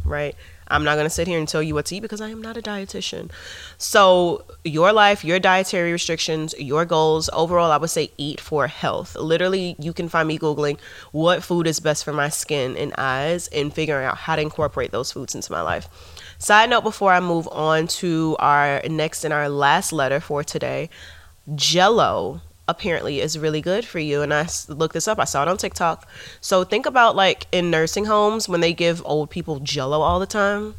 right? 0.04 0.35
I'm 0.68 0.83
not 0.83 0.94
going 0.94 1.04
to 1.04 1.11
sit 1.11 1.28
here 1.28 1.38
and 1.38 1.46
tell 1.46 1.62
you 1.62 1.74
what 1.74 1.87
to 1.87 1.96
eat 1.96 2.00
because 2.00 2.22
I 2.22 2.30
am 2.30 2.40
not 2.40 2.57
a 2.57 2.62
dietitian. 2.62 3.30
So, 3.76 4.44
your 4.64 4.92
life, 4.92 5.24
your 5.24 5.38
dietary 5.38 5.92
restrictions, 5.92 6.54
your 6.59 6.87
goals, 6.87 7.28
overall, 7.33 7.70
I 7.70 7.76
would 7.76 7.90
say 7.90 8.11
eat 8.16 8.40
for 8.40 8.66
health. 8.66 9.14
Literally, 9.14 9.76
you 9.78 9.92
can 9.92 10.09
find 10.09 10.26
me 10.26 10.38
Googling 10.38 10.78
what 11.12 11.42
food 11.42 11.66
is 11.66 11.80
best 11.80 12.02
for 12.04 12.12
my 12.12 12.30
skin 12.30 12.76
and 12.76 12.94
eyes 12.96 13.48
and 13.48 13.74
figuring 13.74 14.07
out 14.07 14.16
how 14.16 14.37
to 14.37 14.42
incorporate 14.42 14.90
those 14.90 15.12
foods 15.12 15.35
into 15.35 15.52
my 15.52 15.61
life. 15.61 15.88
Side 16.38 16.70
note 16.70 16.83
before 16.83 17.12
I 17.12 17.20
move 17.20 17.46
on 17.48 17.87
to 17.88 18.37
our 18.38 18.80
next 18.88 19.24
and 19.24 19.35
our 19.35 19.48
last 19.48 19.92
letter 19.92 20.20
for 20.20 20.42
today 20.42 20.90
Jello 21.54 22.40
apparently 22.66 23.20
is 23.20 23.38
really 23.38 23.61
good 23.61 23.85
for 23.85 23.98
you. 23.98 24.22
And 24.22 24.33
I 24.33 24.46
looked 24.68 24.94
this 24.94 25.09
up. 25.09 25.18
I 25.18 25.24
saw 25.24 25.42
it 25.42 25.48
on 25.48 25.57
TikTok. 25.57 26.09
So 26.40 26.64
think 26.64 26.87
about 26.87 27.16
like 27.16 27.46
in 27.53 27.70
nursing 27.70 28.07
homes 28.07 28.48
when 28.48 28.61
they 28.61 28.72
give 28.72 29.03
old 29.05 29.31
people 29.31 29.61
Jello 29.61 30.00
all 30.00 30.18
the 30.18 30.27
time. 30.27 30.74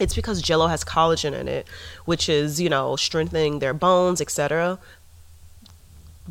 It's 0.00 0.14
because 0.14 0.42
Jello 0.42 0.68
has 0.68 0.84
collagen 0.84 1.38
in 1.38 1.48
it, 1.48 1.68
which 2.06 2.28
is 2.28 2.60
you 2.60 2.68
know 2.68 2.96
strengthening 2.96 3.58
their 3.58 3.74
bones, 3.74 4.20
etc. 4.20 4.78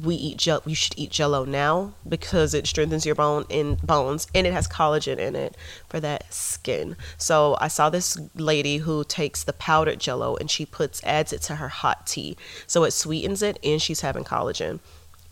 we 0.03 0.15
eat 0.15 0.37
gel 0.37 0.61
you 0.65 0.75
should 0.75 0.93
eat 0.97 1.11
jello 1.11 1.45
now 1.45 1.93
because 2.07 2.53
it 2.53 2.67
strengthens 2.67 3.05
your 3.05 3.15
bone 3.15 3.45
in 3.49 3.75
bones 3.83 4.27
and 4.33 4.47
it 4.47 4.53
has 4.53 4.67
collagen 4.67 5.17
in 5.17 5.35
it 5.35 5.55
for 5.89 5.99
that 5.99 6.31
skin. 6.33 6.95
So 7.17 7.57
i 7.59 7.67
saw 7.67 7.89
this 7.89 8.17
lady 8.35 8.77
who 8.77 9.03
takes 9.03 9.43
the 9.43 9.53
powdered 9.53 9.99
jello 9.99 10.35
and 10.35 10.49
she 10.49 10.65
puts 10.65 11.03
adds 11.03 11.33
it 11.33 11.41
to 11.43 11.55
her 11.55 11.69
hot 11.69 12.07
tea. 12.07 12.37
So 12.67 12.83
it 12.83 12.91
sweetens 12.91 13.41
it 13.41 13.59
and 13.63 13.81
she's 13.81 14.01
having 14.01 14.23
collagen. 14.23 14.79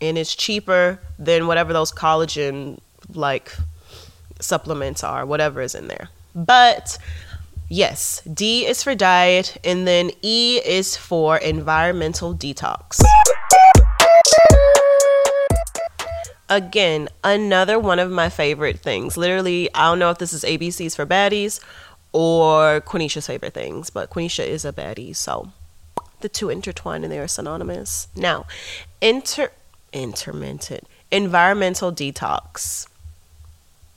And 0.00 0.16
it's 0.16 0.34
cheaper 0.34 1.00
than 1.18 1.46
whatever 1.46 1.72
those 1.72 1.92
collagen 1.92 2.78
like 3.12 3.54
supplements 4.40 5.04
are 5.04 5.26
whatever 5.26 5.60
is 5.60 5.74
in 5.74 5.88
there. 5.88 6.08
But 6.34 6.98
yes 7.72 8.20
d 8.22 8.66
is 8.66 8.82
for 8.82 8.96
diet 8.96 9.56
and 9.62 9.86
then 9.86 10.10
e 10.22 10.60
is 10.64 10.96
for 10.96 11.36
environmental 11.38 12.34
detox 12.34 13.00
again, 16.50 17.08
another 17.24 17.78
one 17.78 17.98
of 17.98 18.10
my 18.10 18.28
favorite 18.28 18.80
things. 18.80 19.16
Literally, 19.16 19.72
I 19.74 19.88
don't 19.88 20.00
know 20.00 20.10
if 20.10 20.18
this 20.18 20.32
is 20.32 20.44
ABCs 20.44 20.96
for 20.96 21.06
baddies 21.06 21.60
or 22.12 22.80
Quenisha's 22.82 23.28
favorite 23.28 23.54
things, 23.54 23.88
but 23.88 24.10
Quenisha 24.10 24.44
is 24.46 24.64
a 24.64 24.72
baddie, 24.72 25.14
so 25.14 25.52
the 26.20 26.28
two 26.28 26.50
intertwine 26.50 27.04
and 27.04 27.12
they 27.12 27.18
are 27.18 27.28
synonymous. 27.28 28.08
Now, 28.14 28.46
inter 29.00 29.50
intermittent 29.92 30.86
environmental 31.10 31.92
detox. 31.92 32.86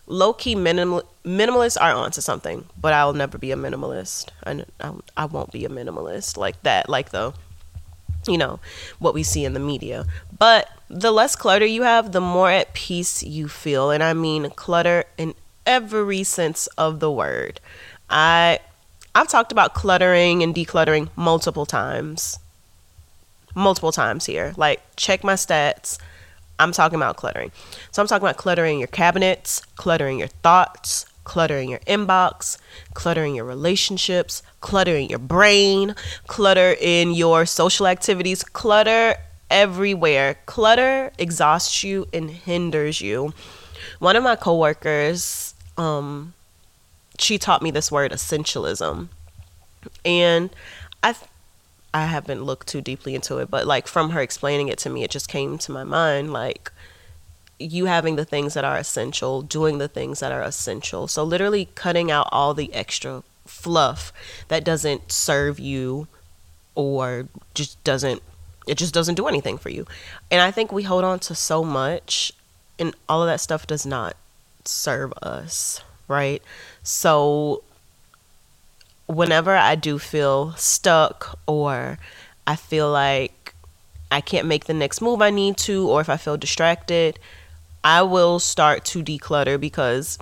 Low 0.05 0.33
key 0.33 0.55
minimal 0.55 1.03
minimalists 1.23 1.77
are 1.79 1.93
onto 1.93 2.21
something, 2.21 2.65
but 2.79 2.93
I'll 2.93 3.13
never 3.13 3.37
be 3.37 3.51
a 3.51 3.55
minimalist. 3.55 4.29
I, 4.43 4.65
I, 4.79 4.93
I 5.15 5.25
won't 5.25 5.51
be 5.51 5.65
a 5.65 5.69
minimalist 5.69 6.37
like 6.37 6.61
that, 6.63 6.89
like 6.89 7.11
the 7.11 7.33
you 8.27 8.37
know, 8.37 8.59
what 8.99 9.13
we 9.13 9.23
see 9.23 9.45
in 9.45 9.53
the 9.53 9.59
media. 9.59 10.05
But 10.37 10.69
the 10.89 11.11
less 11.11 11.35
clutter 11.35 11.65
you 11.65 11.83
have, 11.83 12.11
the 12.11 12.21
more 12.21 12.49
at 12.49 12.73
peace 12.73 13.23
you 13.23 13.47
feel. 13.47 13.91
And 13.91 14.03
I 14.03 14.13
mean 14.13 14.49
clutter 14.51 15.05
in 15.17 15.33
every 15.65 16.23
sense 16.23 16.67
of 16.77 16.99
the 16.99 17.11
word. 17.11 17.59
I 18.09 18.59
I've 19.15 19.27
talked 19.27 19.51
about 19.51 19.73
cluttering 19.73 20.41
and 20.41 20.55
decluttering 20.55 21.09
multiple 21.15 21.65
times. 21.65 22.39
Multiple 23.55 23.91
times 23.91 24.25
here. 24.25 24.53
Like 24.57 24.81
check 24.95 25.23
my 25.23 25.33
stats. 25.33 25.99
I'm 26.59 26.71
talking 26.71 26.95
about 26.95 27.17
cluttering. 27.17 27.51
So 27.91 28.01
I'm 28.01 28.07
talking 28.07 28.25
about 28.25 28.37
cluttering 28.37 28.79
your 28.79 28.87
cabinets, 28.87 29.61
cluttering 29.75 30.19
your 30.19 30.27
thoughts, 30.27 31.05
cluttering 31.23 31.69
your 31.69 31.79
inbox, 31.79 32.57
cluttering 32.93 33.35
your 33.35 33.45
relationships, 33.45 34.43
cluttering 34.61 35.09
your 35.09 35.19
brain, 35.19 35.95
clutter 36.27 36.75
in 36.79 37.11
your 37.11 37.45
social 37.45 37.87
activities, 37.87 38.43
clutter 38.43 39.15
everywhere. 39.49 40.37
Clutter 40.45 41.11
exhausts 41.17 41.83
you 41.83 42.07
and 42.13 42.29
hinders 42.29 43.01
you. 43.01 43.33
One 43.99 44.15
of 44.15 44.23
my 44.23 44.35
coworkers, 44.35 45.53
um, 45.77 46.33
she 47.19 47.37
taught 47.37 47.61
me 47.61 47.71
this 47.71 47.91
word 47.91 48.11
essentialism. 48.11 49.07
And 50.03 50.49
I 51.01 51.15
I 51.93 52.05
haven't 52.07 52.43
looked 52.43 52.67
too 52.67 52.81
deeply 52.81 53.13
into 53.13 53.37
it, 53.37 53.51
but 53.51 53.67
like 53.67 53.87
from 53.87 54.11
her 54.11 54.21
explaining 54.21 54.67
it 54.67 54.79
to 54.79 54.89
me, 54.89 55.03
it 55.03 55.11
just 55.11 55.29
came 55.29 55.59
to 55.59 55.71
my 55.71 55.83
mind 55.83 56.33
like 56.33 56.71
you 57.63 57.85
having 57.85 58.15
the 58.15 58.25
things 58.25 58.53
that 58.53 58.65
are 58.65 58.77
essential, 58.77 59.41
doing 59.41 59.77
the 59.77 59.87
things 59.87 60.19
that 60.19 60.31
are 60.31 60.41
essential. 60.41 61.07
So 61.07 61.23
literally 61.23 61.69
cutting 61.75 62.11
out 62.11 62.27
all 62.31 62.53
the 62.53 62.73
extra 62.73 63.23
fluff 63.45 64.11
that 64.47 64.63
doesn't 64.63 65.11
serve 65.11 65.59
you 65.59 66.07
or 66.75 67.27
just 67.53 67.81
doesn't 67.83 68.21
it 68.65 68.77
just 68.77 68.93
doesn't 68.93 69.15
do 69.15 69.27
anything 69.27 69.57
for 69.57 69.69
you. 69.69 69.85
And 70.31 70.41
I 70.41 70.49
think 70.49 70.71
we 70.71 70.83
hold 70.83 71.03
on 71.03 71.19
to 71.19 71.35
so 71.35 71.63
much 71.63 72.31
and 72.79 72.95
all 73.09 73.21
of 73.21 73.27
that 73.27 73.41
stuff 73.41 73.67
does 73.67 73.85
not 73.85 74.15
serve 74.63 75.11
us, 75.21 75.81
right? 76.07 76.41
So 76.81 77.63
whenever 79.05 79.55
I 79.55 79.75
do 79.75 79.99
feel 79.99 80.53
stuck 80.53 81.37
or 81.45 81.99
I 82.47 82.55
feel 82.55 82.89
like 82.89 83.53
I 84.11 84.21
can't 84.21 84.47
make 84.47 84.65
the 84.65 84.73
next 84.73 85.01
move 85.01 85.21
I 85.21 85.29
need 85.29 85.57
to 85.57 85.89
or 85.89 85.99
if 85.99 86.09
I 86.09 86.17
feel 86.17 86.37
distracted, 86.37 87.19
I 87.83 88.01
will 88.03 88.39
start 88.39 88.85
to 88.85 89.03
declutter 89.03 89.59
because 89.59 90.17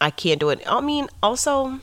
I 0.00 0.10
can't 0.10 0.40
do 0.40 0.48
it. 0.48 0.62
I 0.66 0.80
mean, 0.80 1.08
also, 1.22 1.80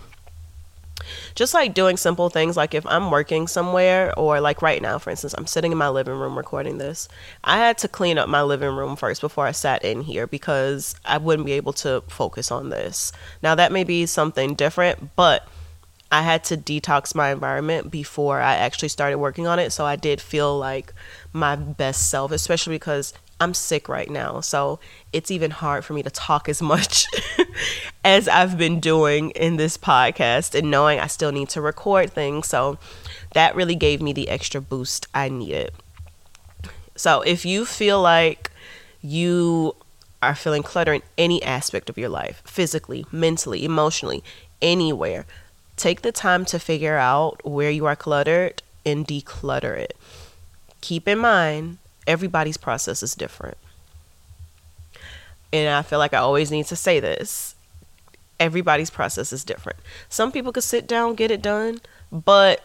just 1.36 1.53
like 1.53 1.73
doing 1.73 1.97
simple 1.97 2.29
things, 2.29 2.57
like 2.57 2.73
if 2.73 2.86
I'm 2.88 3.12
working 3.12 3.47
somewhere, 3.47 4.12
or 4.17 4.41
like 4.41 4.62
right 4.62 4.81
now, 4.81 4.97
for 4.97 5.12
instance, 5.12 5.36
I'm 5.38 5.45
sitting 5.45 5.71
in 5.71 5.77
my 5.77 5.89
living 5.89 6.15
room 6.15 6.36
recording 6.36 6.79
this, 6.79 7.07
I 7.43 7.57
had 7.57 7.77
to 7.79 7.88
clean 7.88 8.17
up 8.17 8.27
my 8.27 8.41
living 8.41 8.75
room 8.75 8.95
first 8.95 9.21
before 9.21 9.45
I 9.45 9.51
sat 9.51 9.86
in 9.86 10.01
here 10.01 10.25
because 10.25 10.95
I 11.05 11.17
wouldn't 11.19 11.45
be 11.45 11.53
able 11.53 11.73
to 11.73 12.01
focus 12.07 12.51
on 12.51 12.69
this. 12.69 13.12
Now, 13.43 13.53
that 13.55 13.71
may 13.71 13.83
be 13.83 14.05
something 14.07 14.55
different, 14.55 15.15
but 15.15 15.47
I 16.12 16.21
had 16.21 16.43
to 16.45 16.57
detox 16.57 17.13
my 17.13 17.31
environment 17.31 17.91
before 17.91 18.39
I 18.39 18.55
actually 18.55 18.89
started 18.89 19.17
working 19.17 19.45
on 19.45 19.60
it. 19.60 19.71
So 19.71 19.86
I 19.86 19.95
did 19.95 20.21
feel 20.21 20.57
like 20.57 20.93
my 21.33 21.55
best 21.55 22.10
self, 22.10 22.31
especially 22.31 22.75
because 22.75 23.13
I'm 23.39 23.54
sick 23.54 23.88
right 23.88 24.10
now, 24.10 24.41
so 24.41 24.80
it's 25.13 25.30
even 25.30 25.52
hard 25.52 25.86
for 25.86 25.93
me 25.93 26.02
to 26.04 26.10
talk 26.10 26.50
as 26.50 26.62
much 26.62 27.06
as 28.04 28.28
I've 28.28 28.58
been 28.58 28.80
doing 28.80 29.30
in 29.32 29.58
this 29.58 29.78
podcast 29.78 30.58
and 30.58 30.71
knowing 30.71 31.00
I 31.00 31.08
still 31.08 31.32
need 31.32 31.50
to 31.50 31.62
record 31.62 32.12
things. 32.12 32.47
So 32.47 32.80
that 33.34 33.56
really 33.56 33.76
gave 33.76 34.02
me 34.02 34.12
the 34.12 34.30
extra 34.30 34.60
boost 34.60 35.08
I 35.13 35.30
needed. 35.30 35.71
So 36.95 37.21
if 37.21 37.45
you 37.45 37.65
feel 37.65 38.02
like 38.02 38.52
you 39.02 39.76
are 40.23 40.34
feeling 40.34 40.63
clutter 40.63 40.93
in 40.93 41.04
any 41.17 41.43
aspect 41.43 41.89
of 41.89 41.97
your 41.97 42.10
life, 42.10 42.41
physically, 42.43 43.06
mentally, 43.12 43.63
emotionally, 43.63 44.23
anywhere, 44.63 45.26
take 45.76 46.02
the 46.02 46.12
time 46.12 46.43
to 46.45 46.58
figure 46.58 46.97
out 46.97 47.45
where 47.45 47.69
you 47.69 47.86
are 47.86 47.95
cluttered 47.95 48.63
and 48.84 49.08
declutter 49.08 49.78
it. 49.78 49.95
Keep 50.82 51.08
in 51.08 51.19
mind 51.19 51.78
everybody's 52.08 52.58
process 52.58 53.04
is 53.04 53.13
different. 53.13 53.58
And 55.54 55.70
I 55.70 55.82
feel 55.82 56.00
like 56.00 56.13
I 56.13 56.17
always 56.17 56.52
need 56.52 56.65
to 56.67 56.76
say 56.76 57.00
this. 57.00 57.56
Everybody's 58.39 58.89
process 58.89 59.34
is 59.34 59.43
different. 59.43 59.80
Some 60.10 60.32
people 60.32 60.52
could 60.52 60.63
sit 60.63 60.88
down, 60.88 61.15
get 61.15 61.32
it 61.32 61.41
done, 61.41 61.82
but 62.12 62.63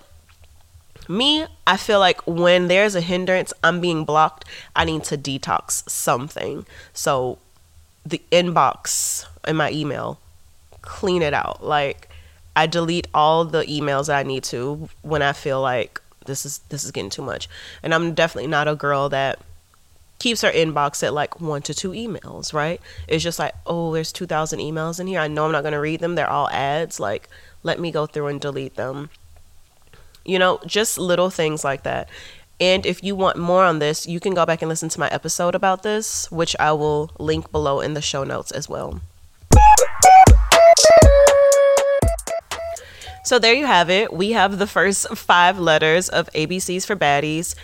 me, 1.09 1.47
I 1.67 1.77
feel 1.77 1.99
like 1.99 2.25
when 2.27 2.69
there's 2.69 2.95
a 2.95 3.01
hindrance, 3.01 3.53
I'm 3.65 3.81
being 3.81 4.05
blocked, 4.05 4.45
I 4.77 4.85
need 4.85 5.05
to 5.05 5.19
detox 5.19 5.89
something. 5.89 6.67
So 6.93 7.39
the 8.05 8.23
inbox 8.31 9.27
in 9.47 9.57
my 9.57 9.71
email, 9.71 10.21
clean 10.83 11.23
it 11.23 11.35
out. 11.35 11.65
Like 11.65 12.09
I 12.55 12.67
delete 12.67 13.09
all 13.15 13.45
the 13.45 13.65
emails 13.65 14.13
I 14.13 14.23
need 14.23 14.45
to 14.45 14.89
when 15.01 15.23
I 15.23 15.33
feel 15.33 15.61
like 15.61 16.02
this 16.27 16.47
is 16.47 16.59
this 16.69 16.85
is 16.85 16.91
getting 16.91 17.11
too 17.11 17.23
much. 17.23 17.49
And 17.83 17.95
I'm 17.95 18.15
definitely 18.15 18.49
not 18.49 18.69
a 18.69 18.75
girl 18.75 19.09
that 19.11 19.41
keeps 20.23 20.43
her 20.43 20.51
inbox 20.53 21.03
at 21.03 21.13
like 21.13 21.41
one 21.41 21.63
to 21.63 21.75
two 21.75 21.91
emails, 21.91 22.55
right? 22.55 22.81
It's 23.09 23.25
just 23.25 23.41
like, 23.41 23.55
oh, 23.67 23.93
there's 23.93 24.13
2,000 24.13 24.61
emails 24.61 25.01
in 25.01 25.09
here. 25.09 25.19
I 25.19 25.27
know 25.27 25.47
I'm 25.47 25.53
not 25.53 25.63
going 25.63 25.73
to 25.73 25.81
read 25.81 25.99
them. 25.99 26.15
They're 26.15 26.31
all 26.31 26.49
ads. 26.51 27.01
Like, 27.01 27.29
let 27.65 27.81
me 27.81 27.91
go 27.91 28.07
through 28.07 28.29
and 28.29 28.41
delete 28.41 28.77
them. 28.77 29.11
You 30.25 30.39
know, 30.39 30.61
just 30.65 30.97
little 30.97 31.29
things 31.29 31.65
like 31.65 31.83
that. 31.83 32.09
And 32.61 32.87
if 32.87 33.03
you 33.03 33.17
want 33.17 33.37
more 33.37 33.65
on 33.65 33.81
this, 33.81 34.07
you 34.07 34.21
can 34.21 34.35
go 34.35 34.47
back 34.47 34.63
and 34.63 34.69
listen 34.69 34.89
to 34.91 35.01
my 35.01 35.09
episode 35.09 35.57
about 35.57 35.83
this, 35.83 36.31
which 36.31 36.55
I 36.61 36.71
will 36.71 37.11
link 37.19 37.51
below 37.51 37.81
in 37.81 37.95
the 37.95 38.01
show 38.01 38.23
notes 38.23 38.53
as 38.53 38.69
well. 38.69 39.01
So 43.25 43.39
there 43.39 43.55
you 43.55 43.67
have 43.67 43.89
it. 43.89 44.13
We 44.13 44.33
have 44.33 44.59
the 44.59 44.67
first 44.67 45.09
five 45.17 45.59
letters 45.59 46.09
of 46.09 46.29
ABCs 46.33 46.85
for 46.85 46.97
Baddies. 46.97 47.55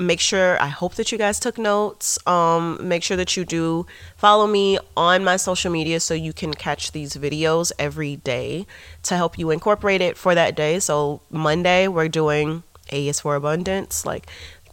Make 0.00 0.18
sure, 0.18 0.60
I 0.60 0.66
hope 0.66 0.96
that 0.96 1.12
you 1.12 1.18
guys 1.18 1.38
took 1.38 1.56
notes. 1.56 2.18
Um, 2.26 2.80
make 2.82 3.04
sure 3.04 3.16
that 3.16 3.36
you 3.36 3.44
do 3.44 3.86
follow 4.16 4.48
me 4.48 4.80
on 4.96 5.22
my 5.22 5.36
social 5.36 5.70
media 5.70 6.00
so 6.00 6.14
you 6.14 6.32
can 6.32 6.52
catch 6.52 6.90
these 6.90 7.14
videos 7.14 7.70
every 7.78 8.16
day 8.16 8.66
to 9.04 9.16
help 9.16 9.38
you 9.38 9.50
incorporate 9.50 10.00
it 10.00 10.16
for 10.16 10.34
that 10.34 10.56
day. 10.56 10.80
So, 10.80 11.20
Monday, 11.30 11.86
we're 11.86 12.08
doing 12.08 12.64
A 12.90 13.06
is 13.06 13.20
for 13.20 13.36
abundance. 13.36 14.04
Like, 14.04 14.26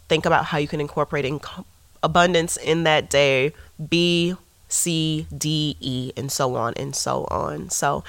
think 0.08 0.26
about 0.26 0.46
how 0.46 0.58
you 0.58 0.66
can 0.66 0.80
incorporate 0.80 1.24
in 1.24 1.38
abundance 2.02 2.56
in 2.56 2.82
that 2.82 3.08
day. 3.08 3.52
B, 3.88 4.34
C, 4.68 5.28
D, 5.36 5.76
E, 5.78 6.12
and 6.16 6.32
so 6.32 6.56
on 6.56 6.74
and 6.76 6.96
so 6.96 7.28
on. 7.30 7.70
So 7.70 8.02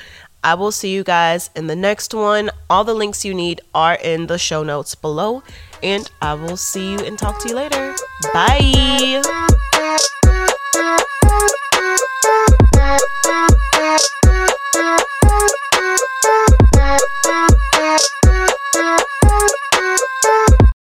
I 0.44 0.56
will 0.56 0.72
see 0.72 0.94
you 0.94 1.04
guys 1.04 1.50
in 1.56 1.68
the 1.68 1.76
next 1.76 2.14
one. 2.14 2.50
All 2.70 2.84
the 2.84 2.94
links 2.94 3.24
you 3.24 3.34
need 3.34 3.62
are 3.74 3.96
in 3.96 4.28
the 4.28 4.38
show 4.38 4.64
notes 4.64 4.96
below. 4.96 5.44
And 5.82 6.10
I 6.22 6.34
will 6.34 6.58
see 6.58 6.92
you 6.92 7.00
and 7.00 7.18
talk 7.18 7.40
to 7.44 7.50
you 7.50 7.56
later. 7.56 7.96
Bye. 8.34 9.53